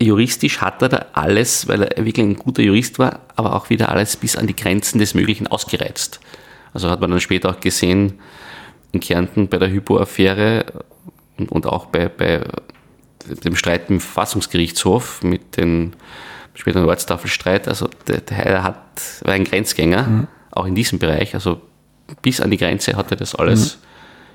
juristisch 0.00 0.60
hat 0.60 0.82
er 0.82 0.88
da 0.88 1.06
alles, 1.12 1.68
weil 1.68 1.82
er 1.82 2.04
wirklich 2.04 2.24
ein 2.24 2.36
guter 2.36 2.62
Jurist 2.62 2.98
war, 2.98 3.20
aber 3.36 3.56
auch 3.56 3.70
wieder 3.70 3.88
alles 3.88 4.16
bis 4.16 4.36
an 4.36 4.46
die 4.46 4.56
Grenzen 4.56 4.98
des 4.98 5.14
Möglichen 5.14 5.46
ausgereizt. 5.46 6.20
Also 6.72 6.90
hat 6.90 7.00
man 7.00 7.10
dann 7.10 7.20
später 7.20 7.50
auch 7.50 7.60
gesehen, 7.60 8.18
in 8.92 9.00
Kärnten 9.00 9.48
bei 9.48 9.58
der 9.58 9.70
Hypo-Affäre 9.70 10.84
und, 11.38 11.50
und 11.52 11.66
auch 11.66 11.86
bei, 11.86 12.08
bei 12.08 12.42
dem 13.44 13.56
Streit 13.56 13.90
im 13.90 14.00
Verfassungsgerichtshof 14.00 15.22
mit 15.22 15.56
den 15.56 15.94
später 16.54 16.80
ein 16.80 16.88
Ortstafelstreit. 16.88 17.68
Also 17.68 17.88
der, 18.06 18.20
der 18.20 18.62
hat, 18.62 18.76
war 19.22 19.34
ein 19.34 19.44
Grenzgänger, 19.44 20.02
mhm. 20.02 20.26
auch 20.50 20.66
in 20.66 20.74
diesem 20.74 20.98
Bereich. 20.98 21.34
Also 21.34 21.60
bis 22.22 22.40
an 22.40 22.50
die 22.50 22.56
Grenze 22.56 22.96
hat 22.96 23.10
er 23.10 23.16
das 23.16 23.34
alles 23.34 23.76
mhm. 23.76 23.87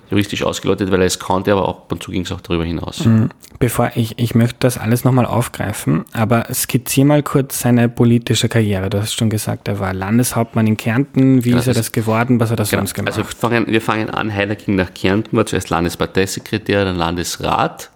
Juristisch 0.10 0.44
ausgelotet, 0.44 0.92
weil 0.92 1.02
er 1.02 1.08
es 1.08 1.20
konnte, 1.20 1.52
aber 1.52 1.68
ab 1.68 1.92
und 1.92 2.04
zu 2.04 2.12
ging 2.12 2.24
es 2.24 2.32
auch 2.32 2.42
darüber 2.42 2.66
hinaus. 2.66 3.06
Mhm. 3.06 3.30
Bevor 3.60 3.92
ich, 3.96 4.20
ich 4.20 4.36
möchte 4.36 4.58
das 4.60 4.78
alles 4.78 5.04
nochmal 5.04 5.26
aufgreifen, 5.26 6.06
aber 6.12 6.46
skizziere 6.54 7.08
mal 7.08 7.24
kurz 7.24 7.60
seine 7.60 7.90
politische 7.90 8.50
Karriere. 8.50 8.90
Du 8.90 9.00
hast 9.00 9.14
schon 9.14 9.30
gesagt, 9.30 9.68
er 9.68 9.80
war 9.80 9.94
Landeshauptmann 9.94 10.68
in 10.68 10.78
Kärnten. 10.78 11.44
Wie 11.44 11.50
genau, 11.50 11.62
ist 11.62 11.68
er 11.68 11.74
das 11.74 11.92
geworden? 11.92 12.40
Was 12.40 12.52
hat 12.52 12.60
er 12.60 12.66
genau. 12.66 12.82
sonst 12.82 12.94
gemacht? 12.94 13.18
Also 13.18 13.24
fangen, 13.24 13.68
wir 13.68 13.82
fangen 13.82 14.10
an, 14.10 14.34
Heiner 14.34 14.56
ging 14.56 14.76
nach 14.76 14.94
Kärnten, 14.94 15.38
war 15.38 15.46
zuerst 15.46 15.70
Landesparteisekretär, 15.70 16.86
dann 16.86 16.98
Landesrat. 16.98 17.90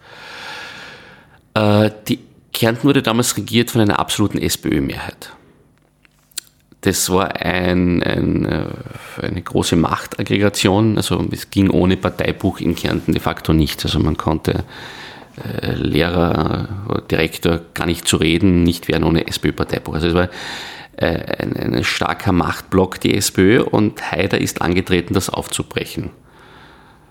Äh, 1.54 1.92
die 2.08 2.20
Kärnten 2.54 2.86
wurde 2.86 3.04
damals 3.04 3.38
regiert 3.38 3.72
von 3.72 3.82
einer 3.82 4.00
absoluten 4.00 4.40
SPÖ-Mehrheit. 4.40 5.32
Das 6.82 7.10
war 7.10 7.36
ein, 7.38 8.04
ein, 8.04 8.46
äh, 8.46 8.66
eine 9.22 9.42
große 9.42 9.76
Machtaggregation. 9.76 10.98
Also 10.98 11.26
es 11.32 11.50
ging 11.50 11.70
ohne 11.70 11.98
Parteibuch 11.98 12.60
in 12.60 12.76
Kärnten 12.76 13.14
de 13.14 13.22
facto 13.22 13.54
nicht. 13.54 13.84
Also 13.84 14.00
man 14.00 14.16
konnte 14.16 14.64
äh, 15.44 15.74
Lehrer, 15.74 16.70
Direktor 17.10 17.62
gar 17.74 17.88
nicht 17.88 18.08
zu 18.08 18.18
reden, 18.18 18.64
nicht 18.64 18.88
werden 18.88 19.04
ohne 19.04 19.28
SPÖ-Parteibuch. 19.28 19.96
Also 19.96 20.08
es 20.08 20.14
war 20.14 20.30
äh, 20.98 21.44
ein, 21.44 21.74
ein, 21.76 21.84
starker 21.84 22.32
Machtblock, 22.32 23.00
die 23.00 23.16
SPÖ, 23.16 23.62
und 23.62 24.12
Haider 24.12 24.40
ist 24.42 24.62
angetreten, 24.62 25.14
das 25.14 25.30
aufzubrechen. 25.30 26.12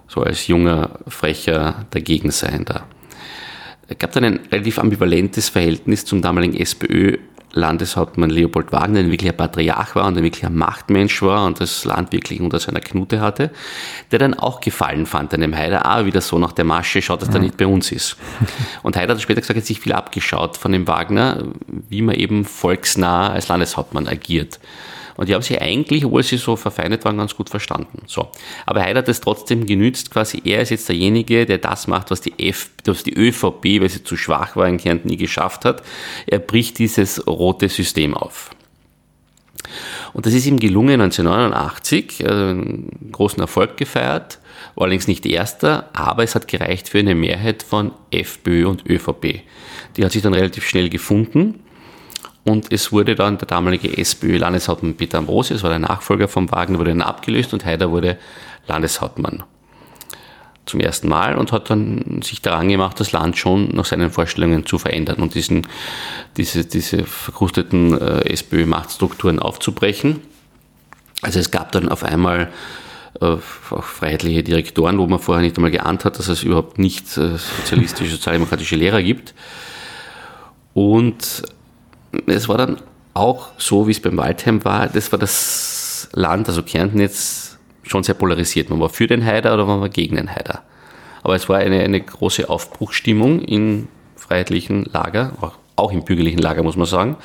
So 0.09 0.23
als 0.23 0.47
junger, 0.47 0.99
frecher 1.09 1.87
Dagegenseiender. 1.91 2.87
Es 3.89 3.99
gab 3.99 4.13
dann 4.13 4.25
ein 4.25 4.41
relativ 4.51 4.79
ambivalentes 4.79 5.49
Verhältnis 5.49 6.05
zum 6.05 6.23
damaligen 6.23 6.57
SPÖ 6.57 7.19
Landeshauptmann 7.53 8.31
Leopold 8.31 8.73
Wagner, 8.73 9.03
der 9.03 9.11
wirklich 9.11 9.31
ein 9.31 9.37
Patriarch 9.37 9.95
war 9.95 10.07
und 10.07 10.17
ein 10.19 10.25
wirklich 10.25 10.45
ein 10.45 10.55
Machtmensch 10.55 11.23
war 11.23 11.47
und 11.47 11.61
das 11.61 11.85
Land 11.85 12.13
wirklich 12.13 12.41
unter 12.41 12.59
seiner 12.59 12.81
Knute 12.81 13.21
hatte, 13.21 13.51
der 14.11 14.19
dann 14.19 14.35
auch 14.35 14.61
Gefallen 14.61 15.07
fand 15.07 15.33
an 15.33 15.41
dem 15.41 15.57
Haider, 15.57 15.87
ah, 15.87 16.05
wieder 16.05 16.21
so 16.21 16.39
nach 16.39 16.53
der 16.53 16.65
Masche, 16.65 17.01
schaut, 17.01 17.23
dass 17.23 17.29
ja. 17.29 17.33
der 17.33 17.43
nicht 17.43 17.57
bei 17.57 17.67
uns 17.67 17.93
ist. 17.93 18.17
Und 18.83 18.97
Haider 18.97 19.15
hat 19.15 19.23
später 19.23 19.41
gesagt, 19.41 19.57
er 19.57 19.63
hat 19.63 19.67
sich 19.67 19.81
viel 19.81 19.93
abgeschaut 19.93 20.57
von 20.57 20.73
dem 20.73 20.87
Wagner, 20.87 21.45
wie 21.89 22.03
man 22.03 22.15
eben 22.15 22.45
volksnah 22.45 23.31
als 23.31 23.49
Landeshauptmann 23.49 24.07
agiert. 24.07 24.61
Und 25.17 25.29
die 25.29 25.35
haben 25.35 25.43
sich 25.43 25.61
eigentlich, 25.61 26.05
obwohl 26.05 26.23
sie 26.23 26.37
so 26.37 26.57
verfeindet 26.57 27.05
waren, 27.05 27.17
ganz 27.17 27.35
gut 27.37 27.49
verstanden. 27.49 28.03
So. 28.07 28.29
Aber 28.67 28.83
Haider 28.83 28.99
hat 28.99 29.09
es 29.09 29.21
trotzdem 29.21 29.67
genützt, 29.67 30.11
quasi 30.11 30.43
er 30.45 30.61
ist 30.61 30.71
jetzt 30.71 30.89
derjenige, 30.89 31.47
der 31.47 31.59
das 31.59 31.87
macht, 31.87 32.11
was 32.11 32.21
die, 32.21 32.35
F, 32.39 32.71
was 32.85 33.03
die 33.03 33.15
ÖVP, 33.15 33.81
weil 33.81 33.89
sie 33.89 34.05
zu 34.05 34.17
schwach 34.17 34.57
war 34.57 34.69
in 34.69 34.79
Kärnten, 34.79 35.09
nie 35.09 35.17
geschafft 35.17 35.65
hat. 35.65 35.83
Er 36.27 36.39
bricht 36.39 36.79
dieses 36.79 37.27
rote 37.27 37.69
System 37.69 38.15
auf. 38.15 38.51
Und 40.13 40.27
das 40.27 40.35
ist 40.35 40.47
ihm 40.47 40.59
gelungen 40.59 41.01
1989, 41.01 42.21
äh, 42.21 42.29
einen 42.29 43.11
großen 43.13 43.41
Erfolg 43.41 43.77
gefeiert, 43.77 44.39
war 44.75 44.85
allerdings 44.85 45.09
nicht 45.09 45.27
erster, 45.27 45.91
aber 45.93 46.23
es 46.23 46.35
hat 46.35 46.49
gereicht 46.49 46.89
für 46.89 46.99
eine 46.99 47.15
Mehrheit 47.15 47.63
von 47.63 47.93
FPÖ 48.11 48.67
und 48.67 48.89
ÖVP. 48.89 49.43
Die 49.97 50.05
hat 50.05 50.13
sich 50.13 50.23
dann 50.23 50.35
relativ 50.35 50.67
schnell 50.67 50.89
gefunden 50.89 51.61
und 52.47 52.73
es 52.73 52.93
wurde 52.93 53.17
dann 53.17 53.39
der 53.39 53.49
damalige 53.49 53.99
SPÖ-Landeshauptmann 53.99 54.95
Peter 54.95 55.19
Ambrosius, 55.19 55.65
war 55.65 55.71
der 55.71 55.81
Nachfolger 55.81 56.29
von 56.29 56.51
Wagner, 56.53 56.79
wurde 56.79 56.91
dann 56.91 57.03
abgelöst 57.03 57.53
und 57.53 57.65
Haider 57.65 57.91
wurde 57.91 58.19
Landeshauptmann 58.69 59.43
zum 60.65 60.79
ersten 60.79 61.09
Mal 61.09 61.37
und 61.37 61.51
hat 61.51 61.71
dann 61.71 62.23
sich 62.23 62.43
daran 62.43 62.69
gemacht, 62.69 63.01
das 63.01 63.11
Land 63.11 63.37
schon 63.37 63.71
nach 63.71 63.85
seinen 63.85 64.13
Vorstellungen 64.13 64.65
zu 64.65 64.79
verändern 64.79 65.17
und 65.17 65.35
diesen, 65.35 65.67
diese, 66.37 66.65
diese 66.65 67.05
verkrusteten 67.05 68.01
äh, 68.01 68.33
SPÖ-Machtstrukturen 68.33 69.41
aufzubrechen. 69.41 70.21
Also 71.23 71.41
es 71.41 71.51
gab 71.51 71.73
dann 71.73 71.89
auf 71.89 72.05
einmal 72.05 72.53
äh, 73.21 73.37
auch 73.71 73.83
freiheitliche 73.83 74.45
Direktoren, 74.45 74.99
wo 74.99 75.07
man 75.09 75.19
vorher 75.19 75.43
nicht 75.43 75.57
einmal 75.57 75.73
geahnt 75.73 76.05
hat, 76.05 76.19
dass 76.21 76.29
es 76.29 76.45
überhaupt 76.45 76.79
nicht 76.79 77.17
äh, 77.17 77.39
sozialistische, 77.39 78.13
sozialdemokratische 78.13 78.77
Lehrer 78.77 79.03
gibt. 79.03 79.35
Und 80.75 81.43
es 82.27 82.49
war 82.49 82.59
dann 82.59 82.79
auch 83.15 83.49
so, 83.59 83.87
wie 83.87 83.93
es 83.93 84.01
beim 84.01 84.17
Waldheim 84.17 84.65
war, 84.65 84.89
das 84.89 85.11
war 85.11 85.19
das 85.19 86.09
Land, 86.13 86.49
also 86.49 86.63
Kärnten 86.63 87.01
jetzt 87.01 87.59
schon 87.83 88.03
sehr 88.03 88.15
polarisiert. 88.15 88.69
Man 88.71 88.81
war 88.81 88.89
für 88.89 89.07
den 89.07 89.25
Haider 89.25 89.55
oder 89.55 89.65
man 89.65 89.81
war 89.81 89.89
gegen 89.89 90.17
den 90.17 90.31
Haider. 90.31 90.63
Aber 91.23 91.35
es 91.35 91.49
war 91.49 91.59
eine, 91.59 91.81
eine 91.81 92.01
große 92.01 92.49
Aufbruchstimmung 92.49 93.41
im 93.41 93.89
freiheitlichen 94.17 94.85
Lager, 94.93 95.33
auch 95.77 95.93
im 95.93 96.05
bürgerlichen 96.05 96.39
Lager, 96.39 96.63
muss 96.63 96.77
man 96.77 96.87
sagen, 96.87 97.17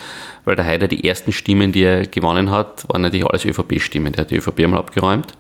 weil 0.46 0.56
der 0.56 0.66
Haider 0.66 0.88
die 0.88 1.08
ersten 1.08 1.32
Stimmen, 1.32 1.72
die 1.72 1.84
er 1.84 2.06
gewonnen 2.08 2.52
hat, 2.52 2.88
waren 2.90 3.02
natürlich 3.02 3.26
alles 3.26 3.46
ÖVP-Stimmen. 3.46 4.14
Der 4.14 4.22
hat 4.22 4.32
die 4.32 4.38
ÖVP 4.38 4.62
einmal 4.62 4.80
abgeräumt, 4.80 5.34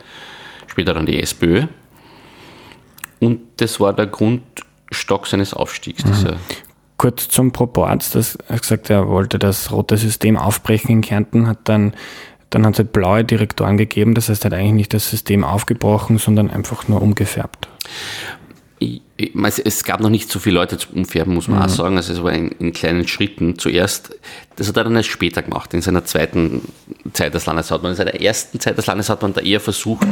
später 0.67 0.93
dann 0.93 1.05
die 1.05 1.21
SPÖ. 1.21 1.67
Und 3.19 3.41
das 3.57 3.79
war 3.79 3.93
der 3.93 4.07
Grundstock 4.07 5.27
seines 5.27 5.53
Aufstiegs. 5.53 6.03
Mhm 6.05 6.37
kurz 7.01 7.29
zum 7.29 7.51
Proport. 7.51 8.13
Das 8.13 8.35
er 8.35 8.55
hat 8.55 8.61
gesagt, 8.61 8.91
er 8.91 9.07
wollte 9.07 9.39
das 9.39 9.71
rote 9.71 9.97
System 9.97 10.37
aufbrechen 10.37 10.91
in 10.91 11.01
Kärnten, 11.01 11.47
hat 11.47 11.57
dann 11.63 11.93
dann 12.51 12.65
hat 12.65 12.73
es 12.73 12.79
halt 12.79 12.93
blaue 12.93 13.23
Direktoren 13.23 13.77
gegeben, 13.77 14.13
das 14.13 14.27
heißt, 14.29 14.43
er 14.43 14.51
hat 14.51 14.59
eigentlich 14.59 14.73
nicht 14.73 14.93
das 14.93 15.09
System 15.09 15.45
aufgebrochen, 15.45 16.17
sondern 16.17 16.51
einfach 16.51 16.89
nur 16.89 17.01
umgefärbt. 17.01 17.69
Es 19.17 19.83
gab 19.85 20.01
noch 20.01 20.09
nicht 20.09 20.29
so 20.29 20.37
viele 20.37 20.55
Leute 20.55 20.77
zum 20.77 20.97
Umfärben, 20.97 21.33
muss 21.33 21.47
man 21.47 21.59
mhm. 21.59 21.65
auch 21.65 21.69
sagen. 21.69 21.95
Also 21.95 22.11
es 22.11 22.21
war 22.21 22.33
in, 22.33 22.49
in, 22.49 22.73
kleinen 22.73 23.07
Schritten. 23.07 23.57
Zuerst, 23.57 24.13
das 24.57 24.67
hat 24.67 24.75
er 24.75 24.83
dann 24.83 24.95
erst 24.95 25.09
später 25.09 25.41
gemacht, 25.41 25.73
in 25.73 25.81
seiner 25.81 26.03
zweiten 26.03 26.61
Zeit 27.13 27.33
als 27.33 27.45
Landeshauptmann. 27.45 27.93
In 27.93 27.97
seiner 27.97 28.19
ersten 28.19 28.59
Zeit 28.59 28.75
als 28.75 28.87
Landeshauptmann 28.87 29.31
hat 29.31 29.37
er 29.37 29.45
eher 29.45 29.61
versucht, 29.61 30.07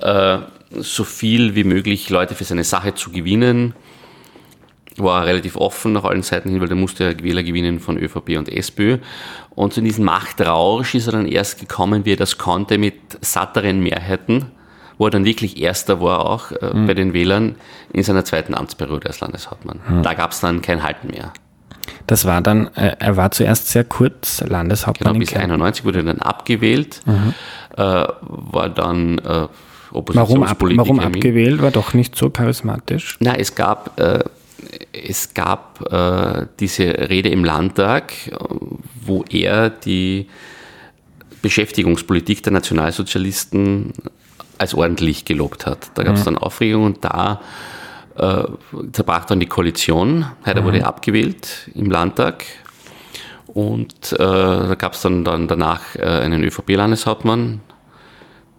äh, 0.00 0.38
so 0.70 1.04
viel 1.04 1.54
wie 1.54 1.64
möglich 1.64 2.08
Leute 2.08 2.34
für 2.34 2.44
seine 2.44 2.64
Sache 2.64 2.94
zu 2.94 3.10
gewinnen 3.10 3.74
war 5.00 5.26
relativ 5.26 5.56
offen 5.56 5.92
nach 5.92 6.04
allen 6.04 6.22
Seiten 6.22 6.50
hin, 6.50 6.60
weil 6.60 6.68
der 6.68 6.76
musste 6.76 7.04
ja 7.04 7.22
Wähler 7.22 7.42
gewinnen 7.42 7.80
von 7.80 7.98
ÖVP 7.98 8.36
und 8.36 8.48
SPÖ. 8.48 8.98
Und 9.50 9.72
zu 9.72 9.80
diesem 9.80 10.04
Machtrausch 10.04 10.94
ist 10.94 11.06
er 11.06 11.12
dann 11.12 11.26
erst 11.26 11.60
gekommen, 11.60 12.04
wie 12.04 12.12
er 12.12 12.16
das 12.16 12.38
konnte, 12.38 12.78
mit 12.78 12.94
satteren 13.20 13.80
Mehrheiten, 13.80 14.46
wo 14.98 15.06
er 15.06 15.10
dann 15.10 15.24
wirklich 15.24 15.60
Erster 15.60 16.00
war 16.00 16.26
auch 16.26 16.52
äh, 16.52 16.74
mhm. 16.74 16.86
bei 16.86 16.94
den 16.94 17.12
Wählern 17.12 17.56
in 17.92 18.02
seiner 18.02 18.24
zweiten 18.24 18.54
Amtsperiode 18.54 19.06
als 19.06 19.20
Landeshauptmann. 19.20 19.80
Mhm. 19.88 20.02
Da 20.02 20.14
gab 20.14 20.32
es 20.32 20.40
dann 20.40 20.62
kein 20.62 20.82
Halten 20.82 21.08
mehr. 21.08 21.32
Das 22.06 22.24
war 22.24 22.40
dann, 22.40 22.68
äh, 22.74 22.96
er 22.98 23.16
war 23.16 23.30
zuerst 23.30 23.68
sehr 23.68 23.84
kurz 23.84 24.40
Landeshauptmann. 24.40 25.14
Genau, 25.14 25.24
bis 25.24 25.34
91 25.34 25.84
wurde 25.84 26.00
er 26.00 26.04
dann 26.04 26.20
abgewählt, 26.20 27.02
mhm. 27.06 27.34
äh, 27.76 27.82
war 28.20 28.68
dann 28.68 29.18
äh, 29.18 29.48
Oppositionspolitiker. 29.92 30.82
Warum, 30.82 31.00
ab, 31.00 31.00
warum 31.02 31.14
abgewählt? 31.16 31.62
War 31.62 31.70
doch 31.70 31.94
nicht 31.94 32.16
so 32.16 32.30
charismatisch? 32.30 33.16
Na, 33.20 33.34
es 33.34 33.54
gab, 33.54 33.98
äh, 34.00 34.20
es 34.92 35.34
gab 35.34 35.92
äh, 35.92 36.46
diese 36.60 36.84
Rede 36.84 37.28
im 37.28 37.44
Landtag, 37.44 38.12
wo 39.04 39.24
er 39.30 39.70
die 39.70 40.28
Beschäftigungspolitik 41.42 42.42
der 42.42 42.52
Nationalsozialisten 42.52 43.92
als 44.58 44.74
ordentlich 44.74 45.24
gelobt 45.24 45.66
hat. 45.66 45.90
Da 45.94 46.02
gab 46.02 46.14
es 46.14 46.20
mhm. 46.20 46.24
dann 46.24 46.38
Aufregung 46.38 46.84
und 46.84 47.04
da 47.04 47.40
äh, 48.16 48.44
zerbrach 48.92 49.24
dann 49.24 49.40
die 49.40 49.46
Koalition. 49.46 50.26
Haider 50.44 50.62
mhm. 50.62 50.66
wurde 50.66 50.86
abgewählt 50.86 51.70
im 51.74 51.90
Landtag 51.90 52.44
und 53.46 54.12
äh, 54.12 54.16
da 54.18 54.74
gab 54.76 54.92
es 54.94 55.02
dann, 55.02 55.24
dann 55.24 55.48
danach 55.48 55.96
äh, 55.96 56.02
einen 56.02 56.42
ÖVP-Landeshauptmann, 56.44 57.60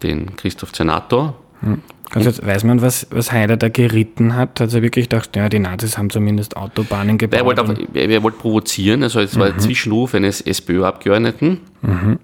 den 0.02 0.36
Christoph 0.36 0.72
Zenator. 0.72 1.36
Mhm. 1.60 1.82
Also 2.12 2.44
weiß 2.44 2.64
man, 2.64 2.82
was, 2.82 3.06
was 3.10 3.30
Haider 3.30 3.56
da 3.56 3.68
geritten 3.68 4.34
hat? 4.34 4.60
Also 4.60 4.82
wirklich 4.82 5.08
gedacht, 5.08 5.36
ja, 5.36 5.48
die 5.48 5.60
Nazis 5.60 5.96
haben 5.96 6.10
zumindest 6.10 6.56
Autobahnen 6.56 7.18
gebaut. 7.18 7.38
Er 7.38 7.46
wollte, 7.46 7.62
auf, 7.62 7.70
er 7.94 8.22
wollte 8.22 8.38
provozieren, 8.38 9.02
also 9.02 9.20
es 9.20 9.38
war 9.38 9.48
mhm. 9.48 9.54
ein 9.54 9.60
Zwischenruf 9.60 10.14
eines 10.14 10.40
SPÖ-Abgeordneten. 10.40 11.60
Mhm. 11.82 12.18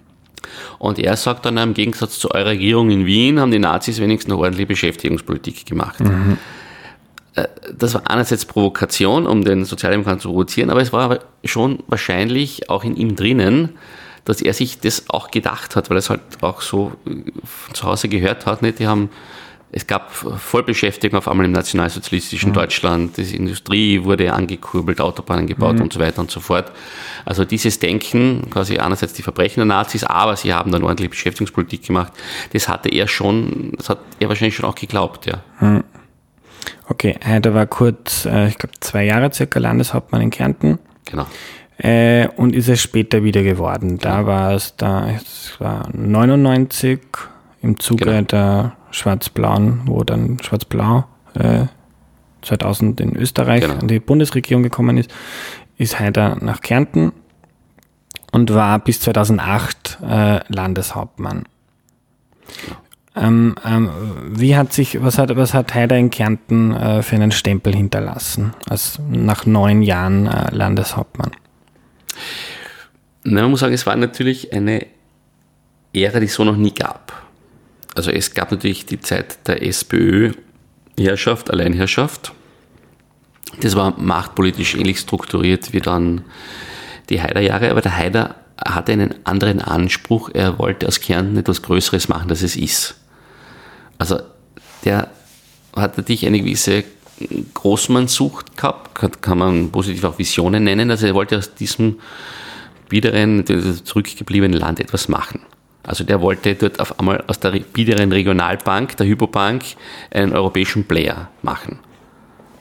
Und 0.79 0.99
er 0.99 1.15
sagt 1.15 1.45
dann, 1.45 1.57
im 1.57 1.73
Gegensatz 1.73 2.19
zu 2.19 2.31
eurer 2.31 2.47
Regierung 2.47 2.89
in 2.89 3.05
Wien 3.05 3.39
haben 3.39 3.51
die 3.51 3.59
Nazis 3.59 3.99
wenigstens 3.99 4.33
eine 4.33 4.41
ordentliche 4.41 4.67
Beschäftigungspolitik 4.67 5.65
gemacht. 5.65 5.99
Mhm. 6.01 6.37
Äh, 7.35 7.47
das 7.77 7.93
war 7.93 8.09
einerseits 8.09 8.45
Provokation, 8.45 9.25
um 9.25 9.43
den 9.43 9.63
Sozialdemokraten 9.63 10.19
zu 10.19 10.29
provozieren, 10.29 10.69
aber 10.69 10.81
es 10.81 10.91
war 10.91 11.19
schon 11.45 11.79
wahrscheinlich 11.87 12.69
auch 12.69 12.83
in 12.83 12.95
ihm 12.95 13.15
drinnen, 13.15 13.77
dass 14.25 14.41
er 14.41 14.53
sich 14.53 14.81
das 14.81 15.09
auch 15.09 15.31
gedacht 15.31 15.77
hat, 15.77 15.89
weil 15.89 15.97
er 15.97 15.99
es 15.99 16.09
halt 16.09 16.21
auch 16.41 16.61
so 16.61 16.91
von 17.45 17.73
zu 17.73 17.87
Hause 17.87 18.09
gehört 18.09 18.45
hat. 18.45 18.61
Nicht? 18.61 18.79
Die 18.79 18.87
haben 18.87 19.09
es 19.71 19.85
gab 19.85 20.11
Vollbeschäftigung 20.11 21.17
auf 21.17 21.27
einmal 21.27 21.45
im 21.45 21.51
nationalsozialistischen 21.51 22.51
mhm. 22.51 22.53
Deutschland, 22.53 23.17
die 23.17 23.35
Industrie 23.35 24.03
wurde 24.03 24.31
angekurbelt, 24.31 25.01
Autobahnen 25.01 25.45
gebaut 25.45 25.75
mhm. 25.75 25.83
und 25.83 25.93
so 25.93 25.99
weiter 25.99 26.21
und 26.21 26.31
so 26.31 26.39
fort. 26.39 26.71
Also 27.25 27.43
dieses 27.43 27.79
Denken, 27.79 28.49
quasi 28.49 28.77
einerseits 28.77 29.13
die 29.13 29.23
Verbrechen 29.23 29.59
der 29.59 29.65
Nazis, 29.65 30.03
aber 30.05 30.37
sie 30.37 30.53
haben 30.53 30.71
dann 30.71 30.83
ordentlich 30.83 31.09
Beschäftigungspolitik 31.09 31.83
gemacht, 31.85 32.13
das 32.53 32.69
hatte 32.69 32.89
er 32.89 33.07
schon, 33.07 33.73
das 33.75 33.89
hat 33.89 33.99
er 34.19 34.29
wahrscheinlich 34.29 34.55
schon 34.55 34.65
auch 34.65 34.75
geglaubt, 34.75 35.25
ja. 35.25 35.41
Mhm. 35.59 35.83
Okay, 36.89 37.17
da 37.41 37.53
war 37.53 37.65
kurz, 37.65 38.25
äh, 38.25 38.47
ich 38.47 38.57
glaube, 38.57 38.75
zwei 38.79 39.03
Jahre 39.03 39.31
circa 39.33 39.59
Landeshauptmann 39.59 40.21
in 40.21 40.29
Kärnten. 40.29 40.79
Genau. 41.05 41.25
Äh, 41.77 42.27
und 42.37 42.55
ist 42.55 42.69
es 42.69 42.81
später 42.81 43.23
wieder 43.23 43.43
geworden. 43.43 43.97
Da 43.99 44.17
genau. 44.17 44.27
war 44.27 44.51
es 44.53 44.75
da, 44.77 45.09
es 45.09 45.55
war 45.59 45.89
99 45.93 46.99
im 47.61 47.79
Zuge 47.79 48.05
genau. 48.05 48.21
der 48.21 48.76
Schwarz-Blauen, 48.91 49.81
wo 49.85 50.03
dann 50.03 50.37
Schwarz-Blau 50.41 51.05
äh, 51.35 51.65
2000 52.41 53.01
in 53.01 53.15
Österreich 53.15 53.61
genau. 53.61 53.75
an 53.75 53.87
die 53.87 53.99
Bundesregierung 53.99 54.63
gekommen 54.63 54.97
ist, 54.97 55.13
ist 55.77 55.99
Haider 55.99 56.37
nach 56.41 56.61
Kärnten 56.61 57.11
und 58.31 58.53
war 58.53 58.79
bis 58.79 59.01
2008 59.01 59.99
äh, 60.07 60.39
Landeshauptmann. 60.47 61.43
Ähm, 63.15 63.55
ähm, 63.65 63.89
wie 64.29 64.55
hat 64.55 64.73
sich, 64.73 65.01
was 65.01 65.17
hat, 65.17 65.35
was 65.35 65.53
hat 65.53 65.73
Haider 65.73 65.97
in 65.97 66.11
Kärnten 66.11 66.73
äh, 66.73 67.01
für 67.01 67.15
einen 67.15 67.31
Stempel 67.31 67.75
hinterlassen, 67.75 68.53
als 68.69 68.99
nach 69.09 69.45
neun 69.45 69.81
Jahren 69.81 70.27
äh, 70.27 70.53
Landeshauptmann? 70.53 71.31
Na, 73.23 73.41
man 73.41 73.51
muss 73.51 73.61
sagen, 73.61 73.73
es 73.73 73.85
war 73.85 73.95
natürlich 73.95 74.53
eine 74.53 74.85
Ära, 75.93 76.19
die 76.19 76.27
es 76.27 76.35
so 76.35 76.43
noch 76.43 76.57
nie 76.57 76.73
gab 76.73 77.26
also 77.97 78.11
es 78.11 78.33
gab 78.35 78.51
natürlich 78.51 78.85
die 78.85 78.99
Zeit 78.99 79.47
der 79.47 79.63
SPÖ-Herrschaft, 79.65 81.49
Alleinherrschaft. 81.49 82.31
Das 83.59 83.75
war 83.75 83.99
machtpolitisch 83.99 84.75
ähnlich 84.75 84.99
strukturiert 84.99 85.73
wie 85.73 85.79
dann 85.79 86.21
die 87.09 87.21
Haider-Jahre, 87.21 87.71
aber 87.71 87.81
der 87.81 87.97
Haider 87.97 88.35
hatte 88.63 88.91
einen 88.91 89.15
anderen 89.25 89.61
Anspruch. 89.61 90.29
Er 90.31 90.59
wollte 90.59 90.87
aus 90.87 91.01
Kärnten 91.01 91.37
etwas 91.37 91.63
Größeres 91.63 92.07
machen, 92.07 92.29
als 92.29 92.43
es 92.43 92.55
ist. 92.55 92.99
Also 93.97 94.19
der 94.85 95.09
hat 95.75 95.97
natürlich 95.97 96.27
eine 96.27 96.39
gewisse 96.39 96.83
Großmannsucht 97.55 98.57
gehabt, 98.57 99.21
kann 99.23 99.39
man 99.39 99.71
positiv 99.71 100.03
auch 100.03 100.19
Visionen 100.19 100.65
nennen. 100.65 100.91
Also 100.91 101.07
er 101.07 101.15
wollte 101.15 101.35
aus 101.35 101.55
diesem 101.55 101.99
biederen, 102.89 103.43
zurückgebliebenen 103.83 104.59
Land 104.59 104.79
etwas 104.79 105.07
machen. 105.07 105.41
Also 105.87 106.03
der 106.03 106.21
wollte 106.21 106.53
dort 106.53 106.79
auf 106.81 106.99
einmal 106.99 107.23
aus 107.27 107.39
der 107.39 107.51
biederen 107.51 108.11
Regionalbank, 108.11 108.97
der 108.97 109.07
Hypobank, 109.07 109.63
einen 110.11 110.33
europäischen 110.33 110.83
Player 110.83 111.29
machen. 111.41 111.79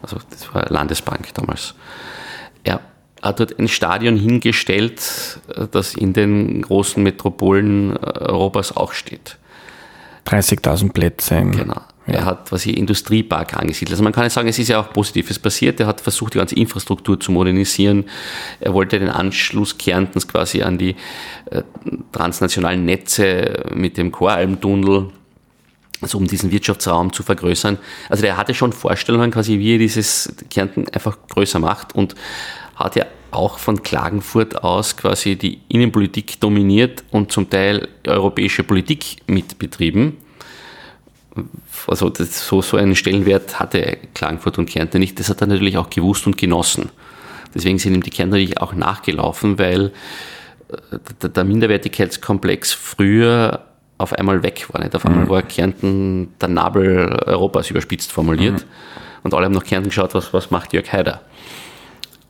Also 0.01 0.19
das 0.31 0.55
war 0.55 0.67
Landesbank 0.71 1.35
damals. 1.35 1.75
Er 2.63 2.81
hat 3.21 3.41
dort 3.41 3.59
ein 3.59 3.67
Stadion 3.67 4.17
hingestellt, 4.17 5.41
das 5.73 5.95
in 5.95 6.13
den 6.13 6.63
großen 6.63 7.03
Metropolen 7.03 7.97
Europas 7.97 8.77
auch 8.77 8.93
steht. 8.93 9.39
30.000 10.27 10.93
Plätze. 10.93 11.43
Genau. 11.43 11.81
Er 12.07 12.25
hat 12.25 12.49
hier 12.61 12.77
Industriepark 12.77 13.55
angesiedelt. 13.55 13.93
Also 13.93 14.05
man 14.05 14.13
kann 14.13 14.25
ja 14.25 14.31
sagen, 14.31 14.49
es 14.49 14.59
ist 14.59 14.69
ja 14.69 14.81
auch 14.81 14.93
Positives 14.93 15.39
passiert. 15.39 15.81
Er 15.81 15.89
hat 15.89 16.01
versucht, 16.01 16.35
die 16.35 16.39
ganze 16.39 16.55
Infrastruktur 16.55 17.19
zu 17.19 17.33
modernisieren. 17.33 18.05
Er 18.61 18.73
wollte 18.75 18.99
den 18.99 19.09
Anschluss 19.09 19.77
Kärntens 19.77 20.29
quasi 20.29 20.63
an 20.63 20.79
die 20.79 20.95
äh, 21.51 21.63
transnationalen 22.13 22.85
Netze 22.85 23.65
mit 23.75 23.97
dem 23.97 24.13
Choralmtunnel, 24.13 25.09
also 26.01 26.19
um 26.19 26.29
diesen 26.29 26.53
Wirtschaftsraum 26.53 27.13
zu 27.13 27.25
vergrößern. 27.25 27.77
Also 28.09 28.23
der 28.23 28.37
hatte 28.37 28.55
schon 28.55 28.73
Vorstellungen 28.73 29.33
quasi, 29.33 29.59
wie 29.59 29.75
er 29.75 29.79
dieses 29.79 30.33
Kärnten 30.49 30.89
einfach 30.91 31.19
größer 31.29 31.59
macht 31.59 31.95
und 31.95 32.15
hat 32.77 32.95
ja 32.95 33.07
auch 33.33 33.59
von 33.59 33.83
Klagenfurt 33.83 34.63
aus 34.63 34.97
quasi 34.97 35.35
die 35.35 35.61
Innenpolitik 35.69 36.39
dominiert 36.39 37.03
und 37.11 37.33
zum 37.33 37.51
Teil 37.51 37.89
europäische 38.07 38.63
Politik 38.63 39.17
mitbetrieben 39.27 40.19
also 41.87 42.11
das, 42.11 42.47
so, 42.47 42.63
so 42.63 42.77
einen 42.77 42.95
Stellenwert 42.95 43.59
hatte 43.61 43.99
Klagenfurt 44.15 44.59
und 44.59 44.69
Kärnten 44.69 44.99
nicht. 44.99 45.19
Das 45.19 45.29
hat 45.29 45.41
er 45.41 45.47
natürlich 45.47 45.79
auch 45.79 45.91
gewusst 45.91 46.27
und 46.27 46.39
genossen. 46.39 46.91
Deswegen 47.55 47.79
sind 47.79 47.95
ihm 47.95 48.03
die 48.03 48.11
Kärnten 48.11 48.33
natürlich 48.33 48.61
auch 48.61 48.75
nachgelaufen, 48.75 49.59
weil 49.59 49.93
äh, 50.69 51.29
der 51.29 51.45
Minderwertigkeitskomplex 51.45 52.73
früher 52.73 53.65
auf 53.99 54.13
einmal 54.13 54.43
weg 54.43 54.67
war. 54.73 54.83
Nicht? 54.83 54.95
Auf 54.95 55.07
einmal 55.07 55.25
mhm. 55.25 55.29
war 55.31 55.43
Kärnten 55.43 56.35
der 56.41 56.49
Nabel 56.49 57.09
Europas 57.27 57.71
überspitzt 57.71 58.13
formuliert. 58.13 58.61
Mhm. 58.61 58.71
Und 59.23 59.35
alle 59.35 59.47
haben 59.47 59.55
nach 59.55 59.65
Kärnten 59.65 59.89
geschaut, 59.89 60.15
was, 60.15 60.33
was 60.33 60.51
macht 60.51 60.73
Jörg 60.73 60.93
Haider. 60.93 61.23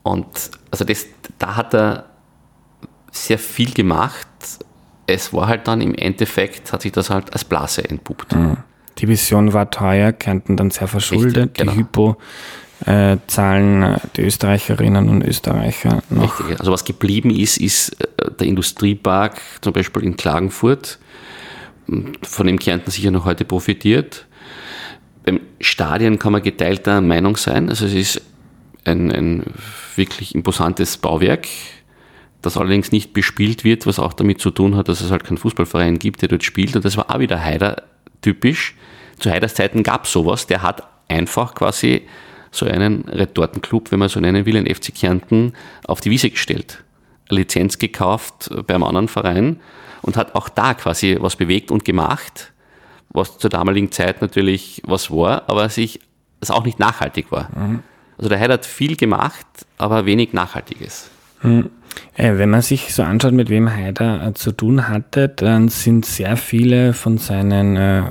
Und 0.03 0.25
also 0.71 0.85
das, 0.85 1.05
da 1.37 1.55
hat 1.55 1.73
er 1.75 2.05
sehr 3.11 3.37
viel 3.37 3.71
gemacht. 3.71 4.27
Es 5.05 5.33
war 5.33 5.47
halt 5.47 5.67
dann 5.67 5.81
im 5.81 5.93
Endeffekt, 5.93 6.71
hat 6.71 6.81
sich 6.81 6.91
das 6.91 7.09
halt 7.09 7.33
als 7.33 7.43
Blase 7.43 7.87
entpuppt. 7.87 8.33
Mhm. 8.35 8.57
Die 8.99 9.07
Vision 9.07 9.53
war 9.53 9.69
teuer, 9.69 10.11
Kärnten 10.11 10.57
dann 10.57 10.71
sehr 10.71 10.87
verschuldet. 10.87 11.37
Richtig, 11.37 11.53
genau. 11.53 11.71
Die 11.73 11.77
Hypo 11.77 12.17
äh, 12.85 13.17
zahlen 13.27 13.99
die 14.15 14.21
Österreicherinnen 14.21 15.09
und 15.09 15.23
Österreicher 15.23 16.01
noch. 16.09 16.39
Richtig. 16.39 16.59
Also 16.59 16.71
was 16.71 16.85
geblieben 16.85 17.29
ist, 17.29 17.57
ist 17.57 17.99
äh, 18.01 18.31
der 18.39 18.47
Industriepark 18.47 19.39
zum 19.61 19.73
Beispiel 19.73 20.03
in 20.03 20.15
Klagenfurt, 20.17 20.99
von 22.21 22.47
dem 22.47 22.59
Kärnten 22.59 22.91
sicher 22.91 23.11
noch 23.11 23.25
heute 23.25 23.45
profitiert. 23.45 24.25
Beim 25.25 25.39
Stadion 25.61 26.19
kann 26.19 26.33
man 26.33 26.43
geteilter 26.43 27.01
Meinung 27.01 27.37
sein. 27.37 27.69
Also 27.69 27.85
es 27.85 27.93
ist 27.93 28.21
ein, 28.83 29.11
ein 29.11 29.43
wirklich 29.95 30.35
imposantes 30.35 30.97
Bauwerk, 30.97 31.47
das 32.41 32.57
allerdings 32.57 32.91
nicht 32.91 33.13
bespielt 33.13 33.63
wird, 33.63 33.87
was 33.87 33.99
auch 33.99 34.13
damit 34.13 34.39
zu 34.39 34.51
tun 34.51 34.75
hat, 34.75 34.89
dass 34.89 35.01
es 35.01 35.11
halt 35.11 35.23
keinen 35.23 35.37
Fußballverein 35.37 35.97
gibt, 35.97 36.21
der 36.21 36.29
dort 36.29 36.43
spielt. 36.43 36.75
Und 36.75 36.85
das 36.85 36.97
war 36.97 37.09
auch 37.13 37.19
wieder 37.19 37.43
Heider 37.43 37.83
typisch. 38.27 38.75
Zu 39.19 39.31
Heiders 39.31 39.53
Zeiten 39.53 39.83
gab 39.83 40.03
es 40.03 40.11
sowas. 40.11 40.47
Der 40.47 40.61
hat 40.61 40.85
einfach 41.07 41.55
quasi 41.55 42.07
so 42.51 42.65
einen 42.65 43.03
Retortenclub, 43.07 43.91
wenn 43.91 43.99
man 43.99 44.09
so 44.09 44.19
nennen 44.19 44.45
will, 44.45 44.57
in 44.57 44.73
FC 44.73 44.93
Kärnten 44.93 45.53
auf 45.85 46.01
die 46.01 46.11
Wiese 46.11 46.29
gestellt. 46.29 46.83
Lizenz 47.29 47.77
gekauft 47.77 48.49
beim 48.67 48.83
anderen 48.83 49.07
Verein 49.07 49.59
und 50.01 50.17
hat 50.17 50.35
auch 50.35 50.49
da 50.49 50.73
quasi 50.73 51.17
was 51.19 51.35
bewegt 51.35 51.71
und 51.71 51.85
gemacht, 51.85 52.51
was 53.09 53.37
zur 53.37 53.49
damaligen 53.49 53.91
Zeit 53.91 54.21
natürlich 54.21 54.81
was 54.85 55.09
war, 55.09 55.43
aber 55.47 55.69
sich 55.69 55.99
es 56.39 56.51
auch 56.51 56.65
nicht 56.65 56.79
nachhaltig 56.79 57.31
war. 57.31 57.49
Mhm. 57.55 57.83
Also 58.17 58.29
der 58.29 58.39
Heid 58.39 58.51
hat 58.51 58.65
viel 58.65 58.95
gemacht, 58.95 59.45
aber 59.77 60.05
wenig 60.05 60.33
Nachhaltiges. 60.33 61.09
Mhm. 61.41 61.69
Äh, 62.15 62.37
wenn 62.37 62.49
man 62.49 62.61
sich 62.61 62.93
so 62.93 63.03
anschaut, 63.03 63.33
mit 63.33 63.49
wem 63.49 63.69
Haider 63.69 64.25
äh, 64.25 64.33
zu 64.33 64.51
tun 64.51 64.87
hatte, 64.87 65.29
dann 65.29 65.69
sind 65.69 66.05
sehr 66.05 66.37
viele 66.37 66.93
von 66.93 67.17
seinen 67.17 67.75
äh, 67.75 68.03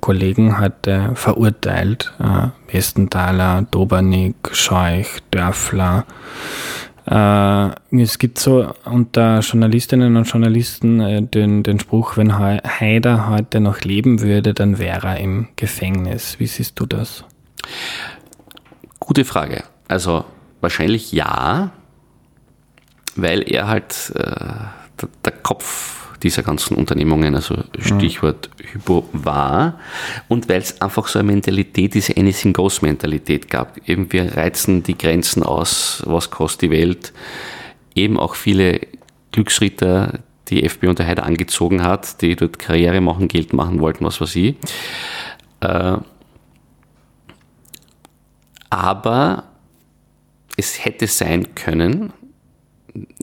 Kollegen 0.00 0.58
heute 0.58 1.12
verurteilt. 1.14 2.12
Westenthaler, 2.72 3.64
Dobernik, 3.70 4.34
Scheuch, 4.50 5.20
Dörfler. 5.30 6.04
Es 7.04 8.18
gibt 8.18 8.40
so 8.40 8.74
unter 8.84 9.38
Journalistinnen 9.38 10.16
und 10.16 10.24
Journalisten 10.24 11.30
den, 11.30 11.62
den 11.62 11.78
Spruch, 11.78 12.16
wenn 12.16 12.36
Haider 12.36 13.28
heute 13.28 13.60
noch 13.60 13.82
leben 13.82 14.20
würde, 14.20 14.52
dann 14.52 14.80
wäre 14.80 15.10
er 15.10 15.20
im 15.20 15.46
Gefängnis. 15.54 16.40
Wie 16.40 16.48
siehst 16.48 16.80
du 16.80 16.86
das? 16.86 17.24
Gute 18.98 19.24
Frage. 19.24 19.62
Also 19.86 20.24
wahrscheinlich 20.60 21.12
ja, 21.12 21.70
weil 23.16 23.42
er 23.42 23.66
halt 23.68 24.12
äh, 24.14 24.20
der, 24.20 25.08
der 25.24 25.32
Kopf 25.42 25.96
dieser 26.22 26.42
ganzen 26.42 26.76
Unternehmungen, 26.76 27.34
also 27.34 27.56
Stichwort 27.78 28.50
mhm. 28.58 28.66
Hypo 28.72 29.08
war 29.12 29.78
und 30.28 30.48
weil 30.48 30.60
es 30.60 30.80
einfach 30.80 31.06
so 31.08 31.18
eine 31.18 31.30
Mentalität, 31.30 31.94
diese 31.94 32.16
Anything 32.16 32.52
Goes 32.52 32.82
Mentalität 32.82 33.50
gab. 33.50 33.78
Eben 33.88 34.12
wir 34.12 34.36
reizen 34.36 34.82
die 34.82 34.96
Grenzen 34.96 35.42
aus, 35.42 36.02
was 36.06 36.30
kostet 36.30 36.62
die 36.62 36.70
Welt. 36.70 37.12
Eben 37.94 38.18
auch 38.18 38.34
viele 38.34 38.80
Glücksritter, 39.32 40.20
die 40.48 40.64
FPÖ 40.64 40.88
unter 40.90 41.06
Heider 41.06 41.24
angezogen 41.24 41.82
hat, 41.82 42.22
die 42.22 42.36
dort 42.36 42.58
Karriere 42.58 43.00
machen, 43.00 43.28
Geld 43.28 43.52
machen 43.52 43.80
wollten, 43.80 44.04
was 44.04 44.20
weiß 44.20 44.36
ich. 44.36 44.56
Äh, 45.60 45.96
aber 48.70 49.44
es 50.56 50.84
hätte 50.84 51.06
sein 51.06 51.54
können, 51.54 52.12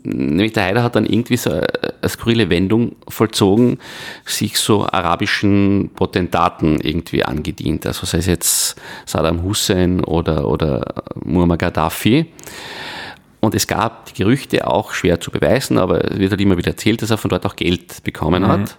nämlich 0.04 0.54
der 0.54 0.64
Haider 0.64 0.84
hat 0.84 0.96
dann 0.96 1.06
irgendwie 1.06 1.38
so 1.38 1.52
eine, 1.52 1.68
skurrile 2.08 2.50
Wendung 2.50 2.96
vollzogen, 3.08 3.80
sich 4.26 4.58
so 4.58 4.86
arabischen 4.86 5.90
Potentaten 5.96 6.80
irgendwie 6.82 7.24
angedient. 7.24 7.86
Also 7.86 8.06
sei 8.06 8.20
es 8.20 8.26
jetzt 8.26 8.82
Saddam 9.06 9.44
Hussein 9.44 10.04
oder, 10.04 10.48
oder 10.48 11.04
Muammar 11.24 11.58
Gaddafi. 11.58 12.26
Und 13.40 13.56
es 13.56 13.68
gab 13.68 14.06
die 14.06 14.14
Gerüchte 14.14 14.68
auch 14.68 14.94
schwer 14.94 15.20
zu 15.20 15.32
beweisen, 15.32 15.78
aber 15.78 16.12
es 16.12 16.18
wird 16.18 16.32
halt 16.32 16.42
immer 16.42 16.58
wieder 16.58 16.72
erzählt, 16.72 17.02
dass 17.02 17.10
er 17.10 17.18
von 17.18 17.30
dort 17.30 17.46
auch 17.46 17.56
Geld 17.56 18.04
bekommen 18.04 18.44
mhm. 18.44 18.48
hat. 18.48 18.78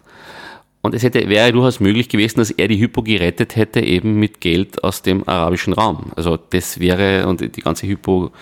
Und 0.81 0.95
es 0.95 1.03
hätte, 1.03 1.29
wäre 1.31 1.51
durchaus 1.51 1.81
möglich 1.81 2.11
gewesen, 2.11 2.39
dass 2.39 2.51
er 2.51 2.69
die 2.69 2.79
Hypo 2.79 3.03
gerettet 3.03 3.57
hätte, 3.57 3.81
eben 3.81 4.19
mit 4.21 4.43
Geld 4.43 4.85
aus 4.85 5.01
dem 5.01 5.27
arabischen 5.27 5.73
Raum. 5.73 6.13
Also 6.15 6.37
das 6.37 6.79
wäre, 6.79 7.27
und 7.27 7.41
die 7.41 7.61
ganze 7.63 7.87
Hypo 7.87 8.33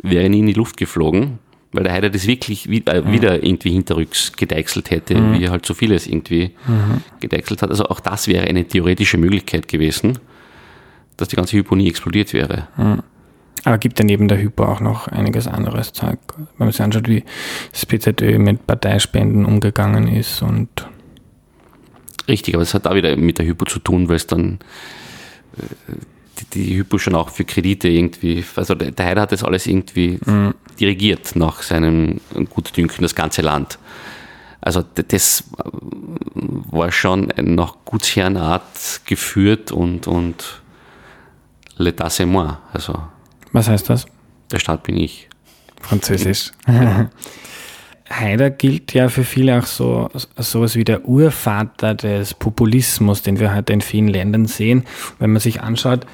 wäre 0.00 0.28
nie 0.28 0.38
in 0.38 0.46
die 0.46 0.52
Luft 0.52 0.76
geflogen 0.76 1.40
weil 1.72 1.84
der 1.84 1.92
Heider 1.92 2.10
das 2.10 2.26
wirklich 2.26 2.70
wieder, 2.70 3.02
mhm. 3.02 3.12
wieder 3.12 3.42
irgendwie 3.42 3.70
hinterrücks 3.70 4.32
gedeichselt 4.32 4.90
hätte, 4.90 5.14
mhm. 5.14 5.34
wie 5.34 5.44
er 5.44 5.50
halt 5.50 5.66
so 5.66 5.74
vieles 5.74 6.06
irgendwie 6.06 6.52
mhm. 6.66 7.02
gedeichselt 7.20 7.62
hat. 7.62 7.70
Also 7.70 7.84
auch 7.86 8.00
das 8.00 8.26
wäre 8.26 8.46
eine 8.46 8.64
theoretische 8.64 9.18
Möglichkeit 9.18 9.68
gewesen, 9.68 10.18
dass 11.16 11.28
die 11.28 11.36
ganze 11.36 11.56
Hypo 11.56 11.76
nie 11.76 11.88
explodiert 11.88 12.32
wäre. 12.32 12.68
Mhm. 12.76 13.02
Aber 13.64 13.78
gibt 13.78 13.98
ja 13.98 14.04
neben 14.04 14.28
der 14.28 14.40
Hypo 14.40 14.64
auch 14.64 14.80
noch 14.80 15.08
einiges 15.08 15.48
anderes 15.48 15.92
Zeug. 15.92 16.18
Wenn 16.36 16.46
man 16.66 16.72
sich 16.72 16.80
anschaut, 16.80 17.08
wie 17.08 17.24
das 17.72 17.84
PZÖ 17.84 18.38
mit 18.38 18.66
Parteispenden 18.66 19.44
umgegangen 19.44 20.08
ist 20.08 20.42
und 20.42 20.68
Richtig, 22.28 22.54
aber 22.54 22.62
es 22.62 22.74
hat 22.74 22.86
auch 22.86 22.94
wieder 22.94 23.16
mit 23.16 23.38
der 23.38 23.46
Hypo 23.46 23.64
zu 23.64 23.78
tun, 23.78 24.08
weil 24.10 24.16
es 24.16 24.26
dann 24.26 24.58
äh, 25.56 25.94
die, 26.40 26.44
die 26.46 26.76
Hypo 26.76 26.98
schon 26.98 27.14
auch 27.14 27.30
für 27.30 27.44
Kredite 27.44 27.88
irgendwie, 27.88 28.44
also 28.56 28.74
der 28.74 29.06
Heider 29.06 29.22
hat 29.22 29.32
das 29.32 29.44
alles 29.44 29.66
irgendwie 29.66 30.18
mhm. 30.24 30.54
dirigiert 30.78 31.36
nach 31.36 31.62
seinem 31.62 32.20
Gutdünken, 32.50 33.02
das 33.02 33.14
ganze 33.14 33.42
Land. 33.42 33.78
Also 34.60 34.82
das 34.82 35.44
war 36.34 36.90
schon 36.90 37.32
nach 37.36 37.76
Gutsherrenart 37.84 39.00
geführt 39.06 39.72
und, 39.72 40.06
und 40.06 40.62
l'état 41.78 42.10
c'est 42.10 42.26
moi. 42.26 42.58
Also, 42.72 43.00
Was 43.52 43.68
heißt 43.68 43.88
das? 43.88 44.06
Der 44.50 44.58
Staat 44.58 44.82
bin 44.82 44.96
ich. 44.96 45.28
Französisch. 45.80 46.52
Haider 48.10 48.50
gilt 48.50 48.94
ja 48.94 49.08
für 49.08 49.24
viele 49.24 49.58
auch 49.58 49.66
so 49.66 50.08
sowas 50.36 50.76
wie 50.76 50.84
der 50.84 51.06
Urvater 51.06 51.94
des 51.94 52.34
Populismus, 52.34 53.22
den 53.22 53.38
wir 53.38 53.54
heute 53.54 53.72
in 53.72 53.80
vielen 53.80 54.08
Ländern 54.08 54.46
sehen. 54.46 54.84
Wenn 55.18 55.32
man 55.32 55.40
sich 55.40 55.60
anschaut 55.60 56.06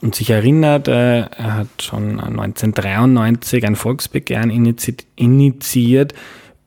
und 0.00 0.14
sich 0.14 0.30
erinnert, 0.30 0.88
äh, 0.88 1.20
er 1.20 1.54
hat 1.54 1.82
schon 1.82 2.20
1993 2.20 3.66
ein 3.66 3.76
Volksbegehren 3.76 4.50
initiiert, 5.16 6.14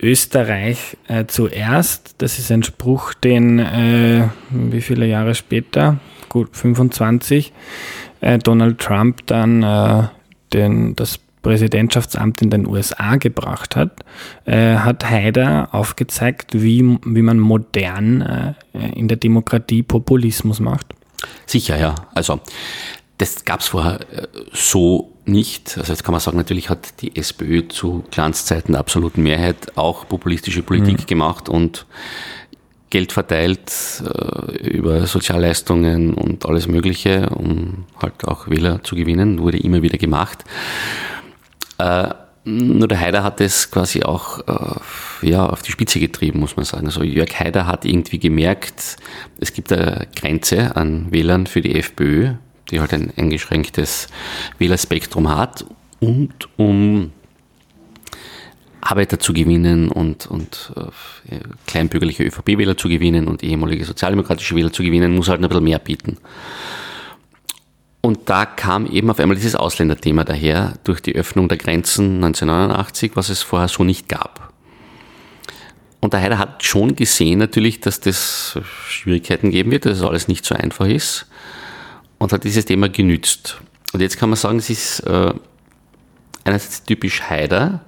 Österreich 0.02 0.98
äh, 1.08 1.26
zuerst. 1.26 2.16
Das 2.20 2.38
ist 2.38 2.52
ein 2.52 2.64
Spruch, 2.64 3.14
den 3.14 3.60
äh, 3.60 4.28
wie 4.50 4.82
viele 4.82 5.08
Jahre 5.08 5.36
später, 5.36 5.98
gut 6.30 6.56
25, 6.56 7.54
äh, 8.22 8.38
Donald 8.38 8.80
Trump 8.80 9.26
dann 9.26 9.64
äh, 9.64 10.04
den, 10.54 10.96
das 10.96 11.20
Präsidentschaftsamt 11.46 12.42
in 12.42 12.50
den 12.50 12.66
USA 12.66 13.18
gebracht 13.18 13.76
hat, 13.76 14.04
äh, 14.46 14.78
hat 14.78 15.08
Haider 15.08 15.70
aufgezeigt, 15.74 16.54
wie, 16.56 16.98
wie 17.06 17.22
man 17.22 17.38
modern 17.38 18.22
äh, 18.22 18.54
in 18.96 19.08
der 19.08 19.18
Demokratie 19.18 19.84
Populismus 19.84 20.60
macht. 20.60 20.88
Sicher, 21.46 21.78
ja. 21.78 21.94
Also 22.16 22.40
das 23.20 23.46
gab 23.46 23.60
es 23.60 23.68
vorher 23.68 24.00
äh, 24.12 24.28
so 24.54 25.14
nicht. 25.26 25.78
Also 25.78 25.94
jetzt 25.94 26.04
kann 26.04 26.14
man 26.14 26.20
sagen, 26.20 26.38
natürlich 26.38 26.72
hat 26.72 27.00
die 27.02 27.16
SPÖ 27.16 27.68
zu 27.68 28.04
Glanzzeiten 28.10 28.72
der 28.72 28.80
absoluten 28.80 29.22
Mehrheit 29.22 29.78
auch 29.78 30.08
populistische 30.08 30.64
Politik 30.64 31.02
mhm. 31.02 31.06
gemacht 31.06 31.48
und 31.48 31.86
Geld 32.90 33.12
verteilt 33.12 33.72
äh, 34.04 34.68
über 34.68 35.06
Sozialleistungen 35.06 36.16
und 36.16 36.48
alles 36.48 36.68
Mögliche, 36.68 37.30
um 37.30 37.86
halt 38.02 38.26
auch 38.28 38.50
Wähler 38.50 38.84
zu 38.84 38.96
gewinnen, 38.96 39.40
wurde 39.42 39.60
immer 39.60 39.84
wieder 39.84 40.00
gemacht. 40.00 40.44
Äh, 41.78 42.10
nur 42.48 42.88
der 42.88 43.00
Haider 43.00 43.24
hat 43.24 43.42
es 43.42 43.72
quasi 43.72 44.04
auch 44.04 44.40
äh, 44.48 45.28
ja, 45.28 45.48
auf 45.48 45.64
die 45.64 45.72
Spitze 45.72 46.00
getrieben, 46.00 46.40
muss 46.40 46.56
man 46.56 46.66
sagen. 46.66 46.86
Also 46.86 47.02
Jörg 47.02 47.40
Haider 47.40 47.66
hat 47.66 47.86
irgendwie 47.86 48.20
gemerkt, 48.20 48.98
es 49.40 49.52
gibt 49.52 49.72
eine 49.72 50.08
Grenze 50.16 50.76
an 50.76 51.12
Wählern 51.12 51.48
für 51.48 51.62
die 51.62 51.76
FPÖ, 51.76 52.34
die 52.70 52.80
halt 52.80 52.94
ein 52.94 53.12
eingeschränktes 53.18 54.08
Wählerspektrum 54.60 55.36
hat. 55.36 55.66
Und 56.00 56.48
um 56.58 57.12
Arbeiter 58.82 59.20
zu 59.20 59.34
gewinnen 59.34 59.90
und, 59.90 60.28
und 60.28 60.72
äh, 60.76 61.40
kleinbürgerliche 61.66 62.24
ÖVP-Wähler 62.24 62.78
zu 62.78 62.88
gewinnen 62.88 63.28
und 63.28 63.42
ehemalige 63.42 63.86
sozialdemokratische 63.86 64.56
Wähler 64.56 64.72
zu 64.72 64.84
gewinnen, 64.84 65.16
muss 65.16 65.30
halt 65.30 65.42
ein 65.42 65.50
bisschen 65.50 65.64
mehr 65.64 65.80
bieten. 65.80 66.18
Und 68.06 68.30
da 68.30 68.46
kam 68.46 68.86
eben 68.86 69.10
auf 69.10 69.20
einmal 69.20 69.36
dieses 69.36 69.56
Ausländerthema 69.56 70.24
daher 70.24 70.76
durch 70.84 71.02
die 71.02 71.16
Öffnung 71.16 71.50
der 71.50 71.58
Grenzen 71.58 72.24
1989, 72.24 73.16
was 73.16 73.30
es 73.30 73.42
vorher 73.42 73.68
so 73.68 73.84
nicht 73.84 74.08
gab. 74.08 74.54
Und 76.02 76.14
der 76.14 76.22
Heider 76.22 76.38
hat 76.38 76.64
schon 76.64 76.96
gesehen 76.96 77.40
natürlich, 77.40 77.80
dass 77.80 78.02
das 78.02 78.60
Schwierigkeiten 78.88 79.50
geben 79.50 79.72
wird, 79.72 79.88
dass 79.88 79.98
es 79.98 80.04
alles 80.04 80.28
nicht 80.28 80.46
so 80.46 80.54
einfach 80.54 80.86
ist 80.86 81.26
und 82.20 82.32
hat 82.32 82.44
dieses 82.44 82.66
Thema 82.66 82.90
genützt. 82.90 83.60
Und 83.92 84.02
jetzt 84.02 84.20
kann 84.20 84.30
man 84.30 84.38
sagen, 84.38 84.60
es 84.60 84.70
ist 84.70 85.00
äh, 85.00 85.34
einerseits 86.44 86.84
typisch 86.84 87.24
Haider, 87.24 87.82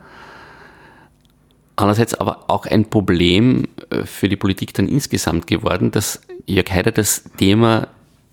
andererseits 1.75 2.15
aber 2.15 2.49
auch 2.49 2.65
ein 2.65 2.89
Problem 2.89 3.67
äh, 3.91 4.03
für 4.03 4.29
die 4.29 4.35
Politik 4.35 4.73
dann 4.73 4.87
insgesamt 4.87 5.45
geworden, 5.45 5.91
dass 5.91 6.21
Jörg 6.47 6.71
Haider 6.71 6.91
das 6.91 7.23
Thema 7.37 7.89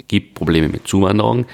gibt 0.09 0.35
Probleme 0.35 0.69
mit 0.69 0.87
Zuwanderung, 0.87 1.47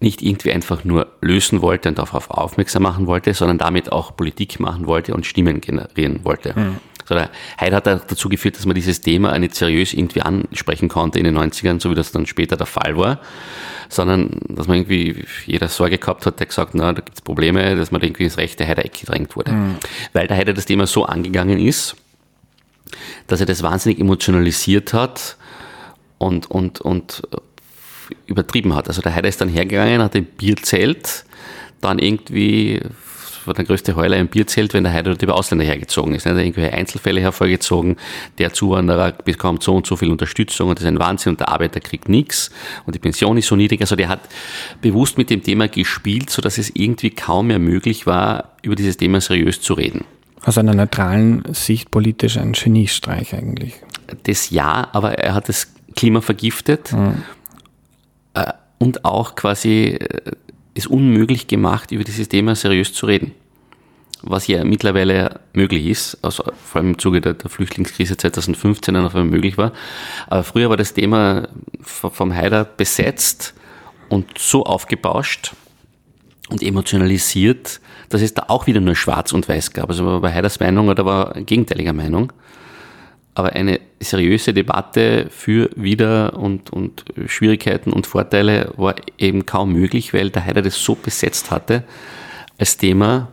nicht 0.00 0.20
irgendwie 0.20 0.52
einfach 0.52 0.84
nur 0.84 1.06
lösen 1.20 1.62
wollte 1.62 1.88
und 1.88 1.98
darauf 1.98 2.30
aufmerksam 2.30 2.82
machen 2.82 3.06
wollte, 3.06 3.34
sondern 3.34 3.58
damit 3.58 3.92
auch 3.92 4.16
Politik 4.16 4.58
machen 4.58 4.86
wollte 4.86 5.14
und 5.14 5.26
Stimmen 5.26 5.60
generieren 5.60 6.20
wollte. 6.24 6.58
Mhm. 6.58 6.76
So, 7.04 7.14
der 7.14 7.30
Heid 7.60 7.72
hat 7.72 7.86
dazu 7.86 8.28
geführt, 8.28 8.56
dass 8.56 8.66
man 8.66 8.74
dieses 8.74 9.00
Thema 9.00 9.36
nicht 9.38 9.54
seriös 9.54 9.92
irgendwie 9.92 10.22
ansprechen 10.22 10.88
konnte 10.88 11.18
in 11.18 11.24
den 11.24 11.36
90ern, 11.36 11.80
so 11.80 11.90
wie 11.90 11.94
das 11.94 12.12
dann 12.12 12.26
später 12.26 12.56
der 12.56 12.66
Fall 12.66 12.96
war, 12.96 13.20
sondern 13.88 14.40
dass 14.48 14.68
man 14.68 14.78
irgendwie 14.78 15.24
jeder 15.46 15.68
Sorge 15.68 15.98
gehabt 15.98 16.26
hat, 16.26 16.38
der 16.38 16.46
gesagt, 16.46 16.74
na, 16.74 16.92
da 16.92 17.00
gibt 17.00 17.16
es 17.16 17.20
Probleme, 17.20 17.76
dass 17.76 17.90
man 17.90 18.02
irgendwie 18.02 18.24
ins 18.24 18.38
rechte 18.38 18.66
Heidereck 18.66 18.98
gedrängt 18.98 19.36
wurde. 19.36 19.52
Mhm. 19.52 19.76
Weil 20.12 20.26
der 20.26 20.36
Heider 20.36 20.52
das 20.52 20.66
Thema 20.66 20.86
so 20.86 21.04
angegangen 21.04 21.58
ist, 21.58 21.96
dass 23.26 23.40
er 23.40 23.46
das 23.46 23.62
wahnsinnig 23.62 23.98
emotionalisiert 23.98 24.92
hat 24.92 25.36
und, 26.18 26.50
und, 26.50 26.80
und 26.80 27.22
übertrieben 28.26 28.74
hat. 28.74 28.88
Also 28.88 29.02
der 29.02 29.14
Heider 29.14 29.28
ist 29.28 29.40
dann 29.40 29.48
hergegangen, 29.48 30.02
hat 30.02 30.14
ein 30.14 30.24
Bierzelt, 30.24 31.24
dann 31.80 31.98
irgendwie 31.98 32.80
war 33.46 33.54
der 33.54 33.64
größte 33.64 33.96
Heuler 33.96 34.16
im 34.18 34.28
Bierzelt, 34.28 34.74
wenn 34.74 34.84
der 34.84 34.92
Heider 34.92 35.16
über 35.20 35.34
Ausländer 35.34 35.64
hergezogen 35.64 36.14
ist. 36.14 36.26
Er 36.26 36.34
hat 36.34 36.40
irgendwelche 36.40 36.72
Einzelfälle 36.72 37.20
hervorgezogen, 37.20 37.96
der 38.38 38.52
Zuwanderer 38.52 39.12
bekommt 39.12 39.62
so 39.62 39.74
und 39.74 39.86
so 39.86 39.96
viel 39.96 40.10
Unterstützung 40.10 40.68
und 40.68 40.78
das 40.78 40.84
ist 40.84 40.88
ein 40.88 40.98
Wahnsinn 40.98 41.32
und 41.32 41.40
der 41.40 41.48
Arbeiter 41.48 41.80
kriegt 41.80 42.08
nichts 42.08 42.50
und 42.86 42.94
die 42.94 42.98
Pension 42.98 43.36
ist 43.36 43.48
so 43.48 43.56
niedrig. 43.56 43.80
Also 43.80 43.96
der 43.96 44.08
hat 44.08 44.20
bewusst 44.80 45.18
mit 45.18 45.30
dem 45.30 45.42
Thema 45.42 45.68
gespielt, 45.68 46.30
sodass 46.30 46.58
es 46.58 46.70
irgendwie 46.74 47.10
kaum 47.10 47.48
mehr 47.48 47.58
möglich 47.58 48.06
war, 48.06 48.56
über 48.62 48.74
dieses 48.74 48.96
Thema 48.96 49.20
seriös 49.20 49.60
zu 49.60 49.74
reden. 49.74 50.04
Aus 50.44 50.58
einer 50.58 50.74
neutralen 50.74 51.42
Sicht 51.52 51.90
politisch 51.90 52.36
ein 52.36 52.52
Geniestreich 52.52 53.34
eigentlich. 53.34 53.74
Das 54.24 54.50
ja, 54.50 54.88
aber 54.92 55.18
er 55.18 55.34
hat 55.34 55.48
das 55.48 55.72
Klima 55.94 56.20
vergiftet. 56.20 56.92
Mhm 56.92 57.22
und 58.82 59.04
auch 59.04 59.36
quasi 59.36 59.96
äh, 60.00 60.32
es 60.74 60.88
unmöglich 60.88 61.46
gemacht, 61.46 61.92
über 61.92 62.02
dieses 62.02 62.28
Thema 62.28 62.56
seriös 62.56 62.92
zu 62.92 63.06
reden. 63.06 63.32
was 64.24 64.46
ja 64.46 64.64
mittlerweile 64.64 65.40
möglich 65.52 65.86
ist, 65.86 66.16
also 66.22 66.44
vor 66.64 66.80
allem 66.80 66.90
im 66.90 66.98
Zuge 66.98 67.20
der, 67.20 67.34
der 67.34 67.50
Flüchtlingskrise 67.50 68.16
2015 68.16 68.94
auf 68.96 69.16
einmal 69.16 69.30
möglich 69.30 69.58
war. 69.58 69.72
Aber 70.28 70.44
früher 70.44 70.70
war 70.70 70.76
das 70.76 70.94
Thema 70.94 71.48
vom 71.80 72.32
Haider 72.32 72.64
besetzt 72.64 73.54
und 74.08 74.38
so 74.38 74.64
aufgebauscht 74.64 75.54
und 76.50 76.62
emotionalisiert, 76.62 77.80
dass 78.10 78.22
es 78.22 78.34
da 78.34 78.44
auch 78.46 78.68
wieder 78.68 78.80
nur 78.80 78.94
schwarz 78.94 79.32
und 79.32 79.48
weiß 79.48 79.72
gab. 79.72 79.90
Also 79.90 80.20
bei 80.20 80.32
Haiders 80.32 80.60
Meinung 80.60 80.88
oder 80.88 81.04
war 81.04 81.34
gegenteiliger 81.34 81.92
Meinung. 81.92 82.32
Aber 83.34 83.54
eine 83.54 83.80
seriöse 84.00 84.52
Debatte 84.52 85.26
für 85.30 85.70
Wider- 85.74 86.36
und, 86.36 86.70
und 86.70 87.04
Schwierigkeiten 87.26 87.92
und 87.92 88.06
Vorteile 88.06 88.72
war 88.76 88.96
eben 89.16 89.46
kaum 89.46 89.72
möglich, 89.72 90.12
weil 90.12 90.30
der 90.30 90.44
Heider 90.44 90.60
das 90.60 90.82
so 90.82 90.94
besetzt 90.94 91.50
hatte 91.50 91.84
als 92.58 92.76
Thema, 92.76 93.28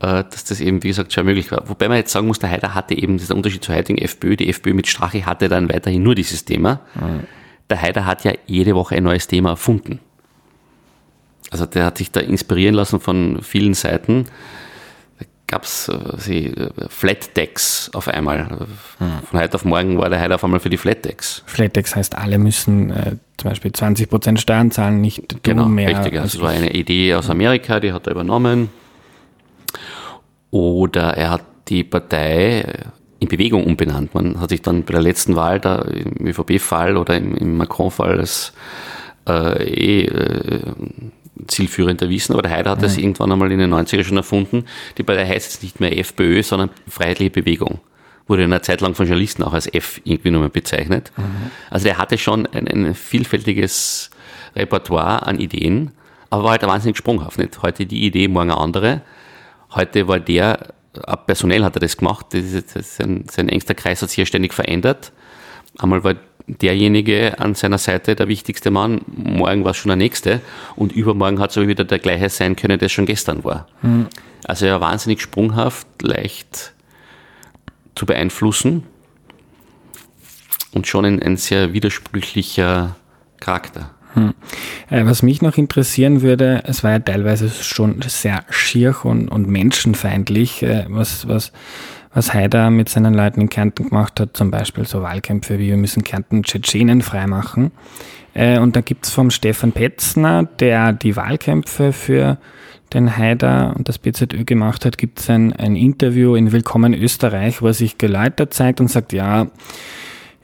äh, 0.00 0.24
dass 0.24 0.44
das 0.44 0.60
eben, 0.60 0.82
wie 0.82 0.88
gesagt, 0.88 1.12
schon 1.12 1.24
möglich 1.24 1.52
war. 1.52 1.68
Wobei 1.68 1.88
man 1.88 1.98
jetzt 1.98 2.10
sagen 2.10 2.26
muss, 2.26 2.40
der 2.40 2.50
Heider 2.50 2.74
hatte 2.74 2.96
eben, 2.96 3.14
das 3.14 3.22
ist 3.22 3.28
der 3.28 3.36
Unterschied 3.36 3.62
zur 3.62 3.76
heutigen 3.76 3.98
FPÖ, 3.98 4.36
die 4.36 4.48
FPÖ 4.48 4.74
mit 4.74 4.88
Strache 4.88 5.24
hatte 5.24 5.48
dann 5.48 5.72
weiterhin 5.72 6.02
nur 6.02 6.16
dieses 6.16 6.44
Thema. 6.44 6.80
Mhm. 6.96 7.20
Der 7.68 7.80
Heider 7.80 8.06
hat 8.06 8.24
ja 8.24 8.32
jede 8.46 8.74
Woche 8.74 8.96
ein 8.96 9.04
neues 9.04 9.28
Thema 9.28 9.50
erfunden. 9.50 10.00
Also 11.50 11.66
der 11.66 11.84
hat 11.84 11.98
sich 11.98 12.10
da 12.10 12.20
inspirieren 12.20 12.74
lassen 12.74 12.98
von 12.98 13.40
vielen 13.42 13.74
Seiten 13.74 14.26
gab 15.50 15.64
es 15.64 15.88
äh, 15.88 16.52
Flat 16.88 17.36
Decks 17.36 17.90
auf 17.92 18.06
einmal. 18.06 18.48
Hm. 18.98 19.08
Von 19.28 19.40
heute 19.40 19.56
auf 19.56 19.64
morgen 19.64 19.98
war 19.98 20.08
der 20.08 20.22
heute 20.22 20.36
auf 20.36 20.44
einmal 20.44 20.60
für 20.60 20.70
die 20.70 20.76
Flat 20.76 21.04
Decks. 21.04 21.42
Flat 21.44 21.74
Decks 21.74 21.96
heißt, 21.96 22.16
alle 22.16 22.38
müssen 22.38 22.90
äh, 22.90 23.16
zum 23.36 23.50
Beispiel 23.50 23.72
20% 23.72 24.38
Steuern 24.38 24.70
zahlen, 24.70 25.00
nicht 25.00 25.42
genau, 25.42 25.66
mehr. 25.66 25.88
Richtig, 25.88 26.20
also 26.20 26.38
das 26.38 26.40
war 26.40 26.50
eine 26.50 26.72
Idee 26.72 27.14
aus 27.14 27.28
Amerika, 27.28 27.80
die 27.80 27.92
hat 27.92 28.06
er 28.06 28.12
übernommen. 28.12 28.70
Oder 30.52 31.16
er 31.16 31.30
hat 31.32 31.42
die 31.68 31.82
Partei 31.82 32.60
äh, 32.60 32.84
in 33.18 33.26
Bewegung 33.26 33.64
umbenannt. 33.64 34.14
Man 34.14 34.40
hat 34.40 34.50
sich 34.50 34.62
dann 34.62 34.84
bei 34.84 34.92
der 34.92 35.02
letzten 35.02 35.34
Wahl, 35.34 35.58
da 35.58 35.82
im 35.82 36.28
ÖVP-Fall 36.28 36.96
oder 36.96 37.16
im, 37.16 37.36
im 37.36 37.56
Macron-Fall, 37.56 38.20
als 38.20 38.52
äh, 39.28 39.64
eh, 39.64 40.04
äh, 40.04 40.60
zielführend 41.46 42.02
erwiesen, 42.02 42.32
aber 42.32 42.42
der 42.42 42.52
Haider 42.52 42.70
hat 42.70 42.78
mhm. 42.78 42.82
das 42.82 42.96
irgendwann 42.96 43.32
einmal 43.32 43.50
in 43.52 43.58
den 43.58 43.72
90er 43.72 44.04
schon 44.04 44.16
erfunden. 44.16 44.64
Die 44.98 45.02
Partei 45.02 45.26
heißt 45.26 45.52
jetzt 45.52 45.62
nicht 45.62 45.80
mehr 45.80 45.96
FPÖ, 45.98 46.42
sondern 46.42 46.70
Freiheitliche 46.88 47.30
Bewegung. 47.30 47.80
Wurde 48.26 48.44
in 48.44 48.52
einer 48.52 48.62
Zeit 48.62 48.80
lang 48.80 48.94
von 48.94 49.06
Journalisten 49.06 49.42
auch 49.42 49.52
als 49.52 49.72
F 49.72 50.00
irgendwie 50.04 50.30
nochmal 50.30 50.50
bezeichnet. 50.50 51.12
Mhm. 51.16 51.50
Also 51.70 51.84
der 51.84 51.98
hatte 51.98 52.16
schon 52.18 52.46
ein, 52.46 52.68
ein, 52.68 52.94
vielfältiges 52.94 54.10
Repertoire 54.54 55.26
an 55.26 55.38
Ideen, 55.40 55.92
aber 56.30 56.44
war 56.44 56.50
halt 56.52 56.62
wahnsinnig 56.62 56.96
sprunghaft. 56.96 57.38
Nicht? 57.38 57.62
Heute 57.62 57.86
die 57.86 58.04
Idee, 58.04 58.28
morgen 58.28 58.50
eine 58.50 58.60
andere. 58.60 59.02
Heute 59.74 60.06
war 60.08 60.20
der, 60.20 60.74
personell 61.26 61.64
hat 61.64 61.76
er 61.76 61.80
das 61.80 61.96
gemacht, 61.96 62.26
das 62.30 62.44
ist, 62.44 62.74
das 62.74 62.86
ist 62.86 62.96
sein, 62.96 63.24
sein 63.30 63.48
engster 63.48 63.74
Kreis 63.74 64.02
hat 64.02 64.10
sich 64.10 64.18
ja 64.18 64.26
ständig 64.26 64.54
verändert. 64.54 65.12
Einmal 65.78 66.04
war 66.04 66.14
derjenige 66.46 67.38
an 67.38 67.54
seiner 67.54 67.78
Seite 67.78 68.16
der 68.16 68.28
wichtigste 68.28 68.70
Mann, 68.70 69.02
morgen 69.06 69.64
war 69.64 69.70
es 69.70 69.76
schon 69.76 69.90
der 69.90 69.96
nächste 69.96 70.40
und 70.76 70.92
übermorgen 70.92 71.38
hat 71.38 71.50
es 71.50 71.56
aber 71.56 71.68
wieder 71.68 71.84
der 71.84 71.98
gleiche 71.98 72.28
sein 72.28 72.56
können, 72.56 72.78
der 72.78 72.88
schon 72.88 73.06
gestern 73.06 73.44
war. 73.44 73.66
Mhm. 73.82 74.06
Also 74.44 74.66
er 74.66 74.80
war 74.80 74.90
wahnsinnig 74.90 75.20
sprunghaft, 75.20 75.86
leicht 76.02 76.72
zu 77.94 78.06
beeinflussen 78.06 78.84
und 80.72 80.86
schon 80.86 81.04
ein, 81.04 81.22
ein 81.22 81.36
sehr 81.36 81.72
widersprüchlicher 81.72 82.96
Charakter. 83.38 83.90
Hm. 84.14 84.34
Was 84.88 85.22
mich 85.22 85.40
noch 85.40 85.56
interessieren 85.56 86.22
würde, 86.22 86.62
es 86.64 86.82
war 86.82 86.92
ja 86.92 86.98
teilweise 86.98 87.48
schon 87.48 88.02
sehr 88.02 88.44
schier 88.50 88.96
und, 89.04 89.28
und 89.28 89.46
menschenfeindlich, 89.46 90.62
äh, 90.62 90.86
was, 90.88 91.28
was 91.28 91.52
was 92.12 92.34
Haider 92.34 92.70
mit 92.70 92.88
seinen 92.88 93.14
Leuten 93.14 93.40
in 93.40 93.48
Kärnten 93.48 93.88
gemacht 93.88 94.18
hat, 94.18 94.36
zum 94.36 94.50
Beispiel 94.50 94.84
so 94.84 95.02
Wahlkämpfe 95.02 95.58
wie 95.58 95.68
wir 95.68 95.76
müssen 95.76 96.02
Kärnten 96.02 96.42
Tschetschenen 96.42 97.02
freimachen. 97.02 97.70
Äh, 98.34 98.58
und 98.58 98.76
da 98.76 98.80
gibt's 98.80 99.10
vom 99.10 99.30
Stefan 99.30 99.72
Petzner, 99.72 100.48
der 100.58 100.92
die 100.92 101.16
Wahlkämpfe 101.16 101.92
für 101.92 102.38
den 102.92 103.16
Haider 103.16 103.74
und 103.76 103.88
das 103.88 103.98
BZÖ 103.98 104.44
gemacht 104.44 104.84
hat, 104.84 104.98
gibt's 104.98 105.30
ein, 105.30 105.52
ein 105.52 105.76
Interview 105.76 106.34
in 106.34 106.50
Willkommen 106.50 106.92
Österreich, 106.94 107.62
wo 107.62 107.68
er 107.68 107.74
sich 107.74 107.98
geläutert 107.98 108.52
zeigt 108.52 108.80
und 108.80 108.88
sagt, 108.88 109.12
ja, 109.12 109.46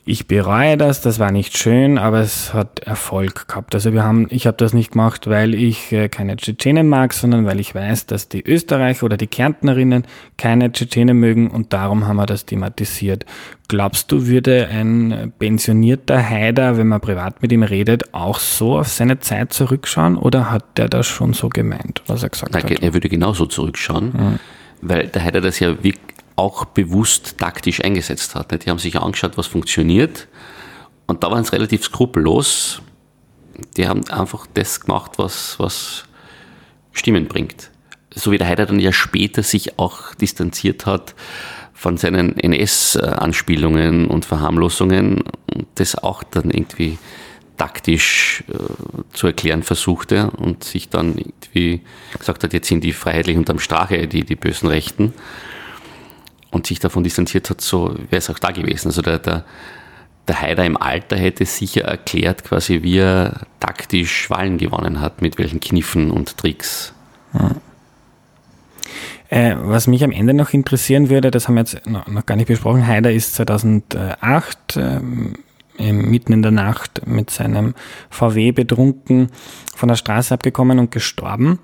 ich 0.09 0.29
bereue 0.29 0.77
das, 0.77 1.01
das 1.01 1.19
war 1.19 1.33
nicht 1.33 1.59
schön, 1.59 1.99
aber 1.99 2.21
es 2.21 2.55
hat 2.55 2.79
Erfolg 2.79 3.49
gehabt. 3.49 3.75
Also 3.75 3.93
wir 3.93 4.05
haben, 4.05 4.29
ich 4.31 4.47
habe 4.47 4.57
das 4.57 4.73
nicht 4.73 4.93
gemacht, 4.93 5.27
weil 5.27 5.53
ich 5.53 5.91
äh, 5.91 6.09
keine 6.09 6.37
Tschetschenen 6.37 6.89
mag, 6.89 7.13
sondern 7.13 7.45
weil 7.45 7.59
ich 7.59 7.75
weiß, 7.75 8.07
dass 8.07 8.29
die 8.29 8.41
Österreicher 8.41 9.05
oder 9.05 9.17
die 9.17 9.27
Kärntnerinnen 9.27 10.05
keine 10.39 10.71
Tschetschenen 10.71 11.19
mögen 11.19 11.51
und 11.51 11.73
darum 11.73 12.07
haben 12.07 12.19
wir 12.19 12.27
das 12.27 12.47
thematisiert. 12.47 13.27
Glaubst 13.67 14.13
du, 14.13 14.29
würde 14.29 14.69
ein 14.69 15.33
pensionierter 15.41 16.23
Haider, 16.23 16.79
wenn 16.79 16.87
man 16.87 17.01
privat 17.01 17.43
mit 17.43 17.51
ihm 17.51 17.65
redet, 17.65 18.15
auch 18.15 18.39
so 18.39 18.79
auf 18.79 18.87
seine 18.87 19.19
Zeit 19.19 19.53
zurückschauen 19.53 20.17
oder 20.17 20.53
hat 20.53 20.79
der 20.79 20.89
das 20.89 21.09
schon 21.09 21.33
so 21.33 21.49
gemeint, 21.49 22.03
was 22.07 22.23
er 22.23 22.29
gesagt 22.29 22.53
Nein, 22.53 22.63
hat? 22.63 22.81
Er 22.81 22.95
würde 22.95 23.09
genauso 23.09 23.47
zurückschauen, 23.47 24.13
mhm. 24.13 24.39
weil 24.83 25.09
der 25.09 25.25
Haider 25.25 25.41
das 25.41 25.59
ja 25.59 25.71
wirklich 25.83 25.99
auch 26.37 26.67
bewusst 26.67 27.39
taktisch 27.39 27.83
eingesetzt 27.83 28.35
hat. 28.35 28.65
Die 28.65 28.71
haben 28.71 28.79
sich 28.79 28.97
angeschaut, 28.97 29.37
was 29.37 29.47
funktioniert 29.47 30.29
und 31.07 31.23
da 31.23 31.31
waren 31.31 31.43
es 31.43 31.53
relativ 31.53 31.85
skrupellos. 31.85 32.83
Die 33.77 33.89
haben 33.89 34.07
einfach 34.11 34.47
das 34.53 34.81
gemacht, 34.81 35.13
was, 35.17 35.59
was 35.59 36.05
Stimmen 36.93 37.27
bringt. 37.27 37.71
So 38.15 38.33
wie 38.33 38.39
der 38.39 38.49
Heider 38.49 38.67
dann 38.67 38.81
ja 38.81 38.93
später 38.93 39.43
sich 39.43 39.79
auch 39.79 40.15
distanziert 40.15 40.87
hat 40.87 41.15
von 41.73 41.97
seinen 41.97 42.39
NS-Anspielungen 42.39 44.09
und 44.09 44.25
Verharmlosungen 44.25 45.23
und 45.55 45.67
das 45.75 45.97
auch 45.97 46.23
dann 46.23 46.51
irgendwie 46.51 46.99
taktisch 47.59 48.45
äh, 48.49 48.57
zu 49.13 49.27
erklären 49.27 49.63
versuchte 49.63 50.31
und 50.31 50.65
sich 50.65 50.89
dann 50.89 51.17
irgendwie 51.17 51.83
gesagt 52.19 52.43
hat, 52.45 52.53
jetzt 52.53 52.69
sind 52.69 52.85
die 52.85 52.93
Freiheitlichen 52.93 53.41
unterm 53.41 53.59
Strache, 53.59 54.07
die, 54.07 54.25
die 54.25 54.37
bösen 54.37 54.69
Rechten 54.69 55.15
und 56.57 56.67
sich 56.67 56.81
davon 56.81 57.05
distanziert 57.05 57.51
hat, 57.51 57.61
so 57.61 57.95
wäre 57.95 58.17
es 58.17 58.31
auch 58.31 58.39
da 58.39 58.51
gewesen. 58.51 58.89
Also 58.89 59.03
der, 59.03 59.19
der, 59.19 59.45
der 60.27 60.41
Haider 60.41 60.65
im 60.65 60.77
Alter 60.77 61.17
hätte 61.17 61.45
sicher 61.45 61.83
erklärt, 61.83 62.45
quasi 62.45 62.83
wie 62.83 62.99
er 62.99 63.43
taktisch 63.61 64.31
Wahlen 64.31 64.59
gewonnen 64.59 65.01
hat, 65.01 65.23
mit 65.23 65.39
welchen 65.39 65.61
Kniffen 65.61 66.11
und 66.11 66.37
Tricks. 66.39 66.95
Ja. 67.35 67.51
Äh, 69.29 69.57
was 69.59 69.87
mich 69.87 70.03
am 70.03 70.13
Ende 70.13 70.33
noch 70.35 70.53
interessieren 70.53 71.11
würde, 71.11 71.31
das 71.31 71.47
haben 71.47 71.57
wir 71.57 71.63
jetzt 71.63 71.87
noch, 71.87 72.27
gar 72.27 72.37
nicht 72.37 72.47
besprochen, 72.47 72.87
Haider 72.87 73.13
ist 73.13 73.35
2008 73.35 74.77
ähm, 74.77 75.35
mitten 75.79 76.33
in 76.33 76.43
der 76.43 76.53
Nacht 76.53 77.07
mit 77.07 77.29
seinem 77.29 77.75
VW 78.09 78.53
betrunken 78.53 79.31
von 79.75 79.89
der 79.91 79.97
Straße 79.97 80.33
abgekommen 80.33 80.79
und 80.79 80.91
gestorben 80.91 81.59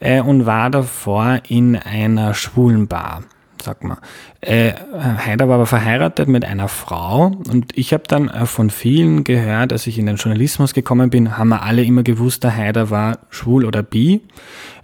äh, 0.00 0.22
und 0.22 0.46
war 0.46 0.70
davor 0.70 1.40
in 1.48 1.76
einer 1.76 2.32
schwulen 2.32 2.86
Bar 2.86 3.24
sag 3.62 3.84
mal. 3.84 3.98
Äh, 4.40 4.72
Heider 4.98 5.48
war 5.48 5.56
aber 5.56 5.66
verheiratet 5.66 6.28
mit 6.28 6.44
einer 6.44 6.68
Frau 6.68 7.26
und 7.50 7.76
ich 7.76 7.92
habe 7.92 8.04
dann 8.06 8.28
äh, 8.28 8.46
von 8.46 8.70
vielen 8.70 9.24
gehört, 9.24 9.72
als 9.72 9.86
ich 9.86 9.98
in 9.98 10.06
den 10.06 10.16
Journalismus 10.16 10.74
gekommen 10.74 11.10
bin, 11.10 11.36
haben 11.36 11.48
wir 11.48 11.62
alle 11.62 11.82
immer 11.82 12.02
gewusst, 12.02 12.44
der 12.44 12.56
Heider 12.56 12.90
war 12.90 13.18
schwul 13.30 13.64
oder 13.64 13.82
bi, 13.82 14.20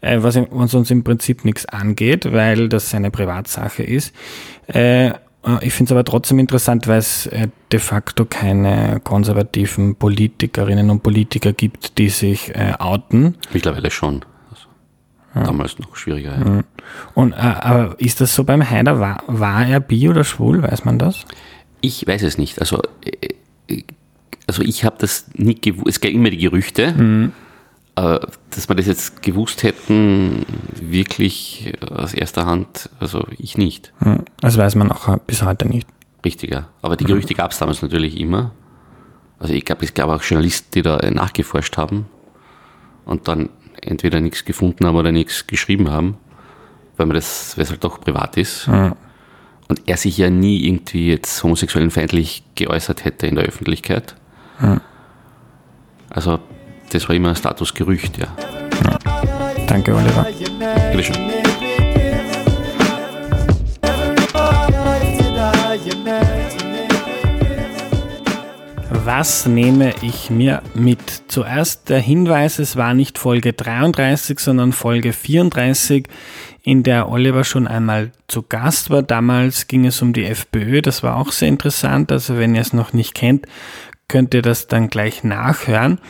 äh, 0.01 0.19
was, 0.23 0.39
was 0.51 0.75
uns 0.75 0.91
im 0.91 1.05
Prinzip 1.05 1.45
nichts 1.45 1.67
angeht, 1.67 2.33
weil 2.33 2.69
das 2.69 2.91
seine 2.91 3.11
Privatsache 3.11 3.83
ist. 3.83 4.15
Äh, 4.67 5.13
ich 5.61 5.75
finde 5.75 5.89
es 5.89 5.93
aber 5.93 6.05
trotzdem 6.05 6.39
interessant, 6.39 6.89
weil 6.89 6.99
es 6.99 7.27
äh, 7.27 7.49
de 7.71 7.79
facto 7.79 8.25
keine 8.25 9.01
konservativen 9.05 9.95
Politikerinnen 9.95 10.89
und 10.89 11.03
Politiker 11.03 11.53
gibt, 11.53 11.99
die 11.99 12.09
sich 12.09 12.55
äh, 12.55 12.73
outen. 12.79 13.37
Mittlerweile 13.53 13.91
schon. 13.91 14.25
Ja. 15.35 15.43
Damals 15.43 15.79
noch 15.79 15.97
schwieriger. 15.97 16.39
Ja. 16.39 16.63
Und 17.15 17.33
äh, 17.33 17.37
aber 17.37 17.95
ist 17.99 18.21
das 18.21 18.35
so 18.35 18.45
beim 18.45 18.69
Heider? 18.69 19.01
War, 19.01 19.23
war 19.27 19.67
er 19.67 19.81
bi 19.81 20.09
oder 20.09 20.25
schwul? 20.25 20.63
Weiß 20.63 20.85
man 20.85 20.99
das? 20.99 21.25
Ich 21.81 22.07
weiß 22.07 22.23
es 22.23 22.39
nicht. 22.39 22.61
Also, 22.61 22.83
äh, 23.69 23.83
also 24.47 24.63
ich 24.63 24.85
habe 24.85 24.97
das 24.99 25.27
nicht 25.35 25.63
gewusst. 25.63 25.89
Es 25.89 26.01
gab 26.01 26.11
immer 26.11 26.31
die 26.31 26.39
Gerüchte. 26.39 26.93
Mhm. 26.93 27.33
Äh, 27.97 28.19
dass 28.51 28.69
wir 28.69 28.75
das 28.75 28.87
jetzt 28.87 29.23
gewusst 29.23 29.63
hätten, 29.63 30.45
wirklich 30.81 31.75
aus 31.89 32.13
erster 32.13 32.45
Hand, 32.45 32.91
also 32.99 33.25
ich 33.39 33.57
nicht. 33.57 33.93
Mhm. 34.01 34.25
Das 34.41 34.59
weiß 34.59 34.75
man 34.75 34.91
auch 34.91 35.17
bis 35.19 35.43
heute 35.43 35.69
nicht. 35.69 35.87
Richtiger. 36.25 36.69
Aber 36.83 36.97
die 36.97 37.05
Gerüchte 37.05 37.35
mhm. 37.35 37.37
gab 37.37 37.53
es 37.53 37.59
damals 37.59 37.83
natürlich 37.83 38.19
immer. 38.19 38.53
Also 39.39 39.55
ich 39.55 39.65
glaube, 39.65 39.85
es 39.85 39.95
gab 39.95 40.09
auch 40.09 40.23
Journalisten, 40.23 40.71
die 40.75 40.83
da 40.83 40.99
nachgeforscht 41.11 41.77
haben 41.77 42.07
und 43.05 43.29
dann 43.29 43.51
entweder 43.81 44.21
nichts 44.21 44.45
gefunden 44.45 44.87
haben 44.87 44.97
oder 44.97 45.13
nichts 45.13 45.47
geschrieben 45.47 45.91
haben, 45.91 46.17
weil 46.97 47.07
man 47.07 47.15
das, 47.15 47.57
weil 47.57 47.65
es 47.65 47.71
halt 47.71 47.85
doch 47.85 48.01
privat 48.01 48.37
ist. 48.37 48.69
Mhm. 48.69 48.95
Und 49.69 49.83
er 49.87 49.97
sich 49.97 50.19
ja 50.19 50.29
nie 50.31 50.67
irgendwie 50.67 51.09
jetzt 51.09 51.43
homosexuellenfeindlich 51.43 52.45
geäußert 52.55 53.05
hätte 53.05 53.27
in 53.27 53.35
der 53.35 53.45
Öffentlichkeit. 53.45 54.15
Mhm. 54.61 54.81
Also 56.11 56.39
das 56.91 57.09
war 57.09 57.17
immer 57.17 57.31
ein 57.31 57.37
Statusgerücht, 57.37 58.19
ja. 58.19 58.29
ja. 58.85 58.99
Danke, 59.67 59.95
Oliver. 59.95 60.27
Bitteschön. 60.93 61.17
Was 69.05 69.45
nehme 69.47 69.93
ich 70.03 70.31
mir 70.31 70.63
mit? 70.75 71.25
Zuerst 71.29 71.91
der 71.91 71.99
Hinweis, 71.99 72.59
es 72.59 72.77
war 72.77 72.95
nicht 72.95 73.19
Folge 73.19 73.53
33, 73.53 74.39
sondern 74.39 74.73
Folge 74.73 75.13
34 75.13 76.09
in 76.65 76.83
der 76.83 77.11
Oliver 77.11 77.45
schon 77.45 77.69
einmal 77.69 78.11
zu 78.27 78.43
Gast 78.43 78.91
war. 78.91 79.03
Damals 79.03 79.69
ging 79.69 79.85
es 79.85 80.01
um 80.03 80.15
die 80.15 80.25
FPÖ, 80.25 80.81
das 80.81 81.03
war 81.03 81.17
auch 81.17 81.31
sehr 81.31 81.49
interessant. 81.49 82.11
Also 82.11 82.39
wenn 82.39 82.55
ihr 82.55 82.63
es 82.63 82.73
noch 82.73 82.93
nicht 82.95 83.15
kennt, 83.15 83.47
könnt 84.09 84.35
ihr 84.35 84.43
das 84.43 84.67
dann 84.67 84.89
gleich 84.89 85.23
nachhören. 85.23 86.01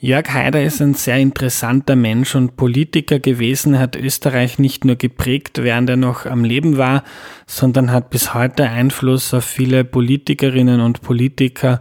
Jörg 0.00 0.32
Haider 0.32 0.62
ist 0.62 0.80
ein 0.80 0.94
sehr 0.94 1.18
interessanter 1.18 1.96
Mensch 1.96 2.36
und 2.36 2.56
Politiker 2.56 3.18
gewesen, 3.18 3.74
er 3.74 3.80
hat 3.80 3.96
Österreich 3.96 4.60
nicht 4.60 4.84
nur 4.84 4.94
geprägt, 4.94 5.58
während 5.60 5.90
er 5.90 5.96
noch 5.96 6.24
am 6.24 6.44
Leben 6.44 6.78
war, 6.78 7.02
sondern 7.46 7.90
hat 7.90 8.08
bis 8.08 8.32
heute 8.32 8.68
Einfluss 8.68 9.34
auf 9.34 9.44
viele 9.44 9.84
Politikerinnen 9.84 10.80
und 10.80 11.02
Politiker 11.02 11.80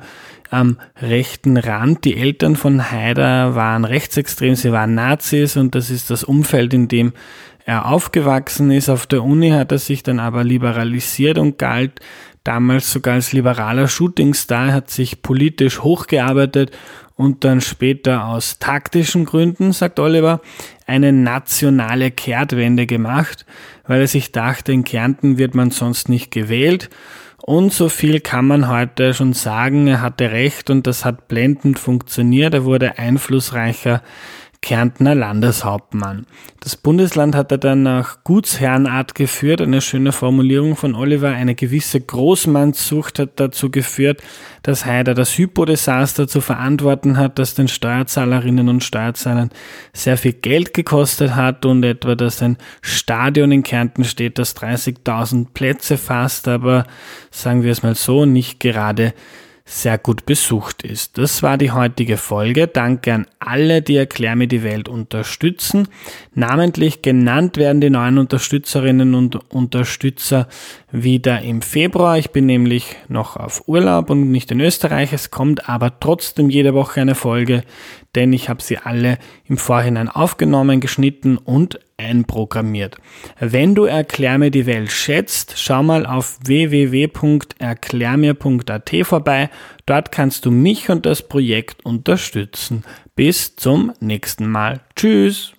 am 0.49 0.77
rechten 0.99 1.57
Rand. 1.57 2.05
Die 2.05 2.17
Eltern 2.17 2.55
von 2.55 2.91
Haider 2.91 3.53
waren 3.55 3.85
rechtsextrem, 3.85 4.55
sie 4.55 4.71
waren 4.71 4.95
Nazis 4.95 5.55
und 5.55 5.75
das 5.75 5.91
ist 5.91 6.09
das 6.09 6.23
Umfeld, 6.23 6.73
in 6.73 6.87
dem 6.87 7.13
er 7.67 7.86
aufgewachsen 7.86 8.71
ist. 8.71 8.88
Auf 8.89 9.06
der 9.06 9.21
Uni 9.23 9.49
hat 9.49 9.73
er 9.73 9.77
sich 9.77 10.01
dann 10.01 10.19
aber 10.19 10.43
liberalisiert 10.45 11.38
und 11.38 11.58
galt 11.58 11.99
damals 12.45 12.91
sogar 12.93 13.15
als 13.15 13.34
liberaler 13.34 13.89
Shootingstar, 13.89 14.71
hat 14.71 14.89
sich 14.89 15.21
politisch 15.21 15.82
hochgearbeitet 15.82 16.71
und 17.15 17.43
dann 17.43 17.60
später 17.60 18.25
aus 18.25 18.58
taktischen 18.60 19.25
Gründen, 19.25 19.73
sagt 19.73 19.99
Oliver, 19.99 20.39
eine 20.86 21.12
nationale 21.12 22.10
Kehrtwende 22.10 22.88
gemacht, 22.88 23.45
weil 23.86 23.99
er 23.99 24.08
sich 24.08 24.32
dachte, 24.32 24.71
in 24.71 24.86
Kärnten 24.86 25.38
wird 25.38 25.53
man 25.53 25.71
sonst 25.71 26.08
nicht 26.08 26.32
gewählt. 26.32 26.89
Und 27.41 27.73
so 27.73 27.89
viel 27.89 28.21
kann 28.21 28.47
man 28.47 28.69
heute 28.69 29.13
schon 29.13 29.34
sagen, 29.34 29.88
er 29.88 30.01
hatte 30.01 30.32
recht 30.32 30.69
und 30.69 30.88
das 30.88 31.03
hat 31.03 31.27
blendend 31.27 31.80
funktioniert. 31.80 32.53
Er 32.53 32.63
wurde 32.63 32.97
einflussreicher 32.97 34.01
Kärntner 34.61 35.15
Landeshauptmann. 35.15 36.25
Das 36.59 36.75
Bundesland 36.75 37.35
hat 37.35 37.51
er 37.51 37.57
dann 37.57 37.83
nach 37.83 38.23
Gutsherrenart 38.23 39.15
geführt. 39.15 39.61
Eine 39.61 39.81
schöne 39.81 40.11
Formulierung 40.11 40.75
von 40.75 40.95
Oliver. 40.95 41.29
Eine 41.29 41.55
gewisse 41.55 42.01
Großmannssucht 42.01 43.19
hat 43.19 43.39
dazu 43.39 43.69
geführt, 43.71 44.21
dass 44.63 44.85
Haider 44.85 45.13
das 45.13 45.37
Hypodesaster 45.37 46.27
zu 46.27 46.41
verantworten 46.41 47.17
hat, 47.17 47.39
das 47.39 47.55
den 47.55 47.67
Steuerzahlerinnen 47.67 48.67
und 48.67 48.83
Steuerzahlern 48.83 49.49
sehr 49.93 50.17
viel 50.17 50.33
Geld 50.33 50.73
gekostet 50.73 51.35
hat 51.35 51.65
und 51.65 51.83
etwa, 51.83 52.15
dass 52.15 52.41
ein 52.41 52.57
Stadion 52.81 53.51
in 53.51 53.63
Kärnten 53.63 54.03
steht, 54.03 54.39
das 54.39 54.55
30.000 54.57 55.47
Plätze 55.53 55.97
fasst, 55.97 56.47
aber 56.47 56.85
sagen 57.31 57.63
wir 57.63 57.71
es 57.71 57.83
mal 57.83 57.95
so, 57.95 58.25
nicht 58.25 58.59
gerade 58.59 59.13
sehr 59.69 59.97
gut 59.97 60.25
besucht 60.25 60.84
ist. 60.84 61.17
Das 61.17 61.43
war 61.43 61.58
die 61.58 61.71
heutige 61.71 62.15
Folge. 62.15 62.67
Danke 62.67 63.13
an 63.13 63.27
alle, 63.38 63.82
die 63.82 63.97
Erklär 63.97 64.38
mir 64.38 64.47
die 64.47 64.63
Welt 64.63 64.88
unterstützen. 64.88 65.89
Namentlich 66.34 67.01
genannt 67.01 67.58
werden 67.58 67.82
die 67.82 67.89
neuen 67.89 68.17
Unterstützerinnen 68.17 69.13
und 69.13 69.36
Unterstützer 69.51 70.47
wieder 70.89 71.41
im 71.41 71.62
Februar. 71.62 72.17
Ich 72.17 72.32
bin 72.32 72.45
nämlich 72.45 72.95
noch 73.10 73.36
auf 73.36 73.67
Urlaub 73.67 74.10
und 74.10 74.32
nicht 74.32 74.51
in 74.51 74.62
Österreich. 74.62 75.12
Es 75.12 75.32
kommt 75.32 75.67
aber 75.67 75.99
trotzdem 75.99 76.49
jede 76.49 76.73
Woche 76.73 77.01
eine 77.01 77.15
Folge, 77.15 77.63
denn 78.17 78.34
ich 78.34 78.49
habe 78.49 78.62
sie 78.63 78.80
alle 78.80 79.19
im 79.45 79.58
Vorhinein 79.58 80.10
aufgenommen, 80.10 80.80
geschnitten 80.80 81.38
und 81.38 81.80
einprogrammiert. 81.97 82.97
Wenn 83.39 83.75
du 83.75 83.84
Erklär 83.86 84.39
mir 84.39 84.49
die 84.49 84.65
Welt 84.65 84.91
schätzt, 84.91 85.53
schau 85.58 85.84
mal 85.84 86.08
auf 86.08 86.39
www.erklärmir.at 86.43 88.91
vorbei. 89.03 89.51
Dort 89.86 90.12
kannst 90.12 90.45
du 90.45 90.51
mich 90.51 90.89
und 90.89 91.06
das 91.06 91.21
Projekt 91.21 91.86
unterstützen. 91.86 92.84
Bis 93.15 93.56
zum 93.56 93.93
nächsten 93.99 94.49
Mal. 94.49 94.82
Tschüss. 94.95 95.53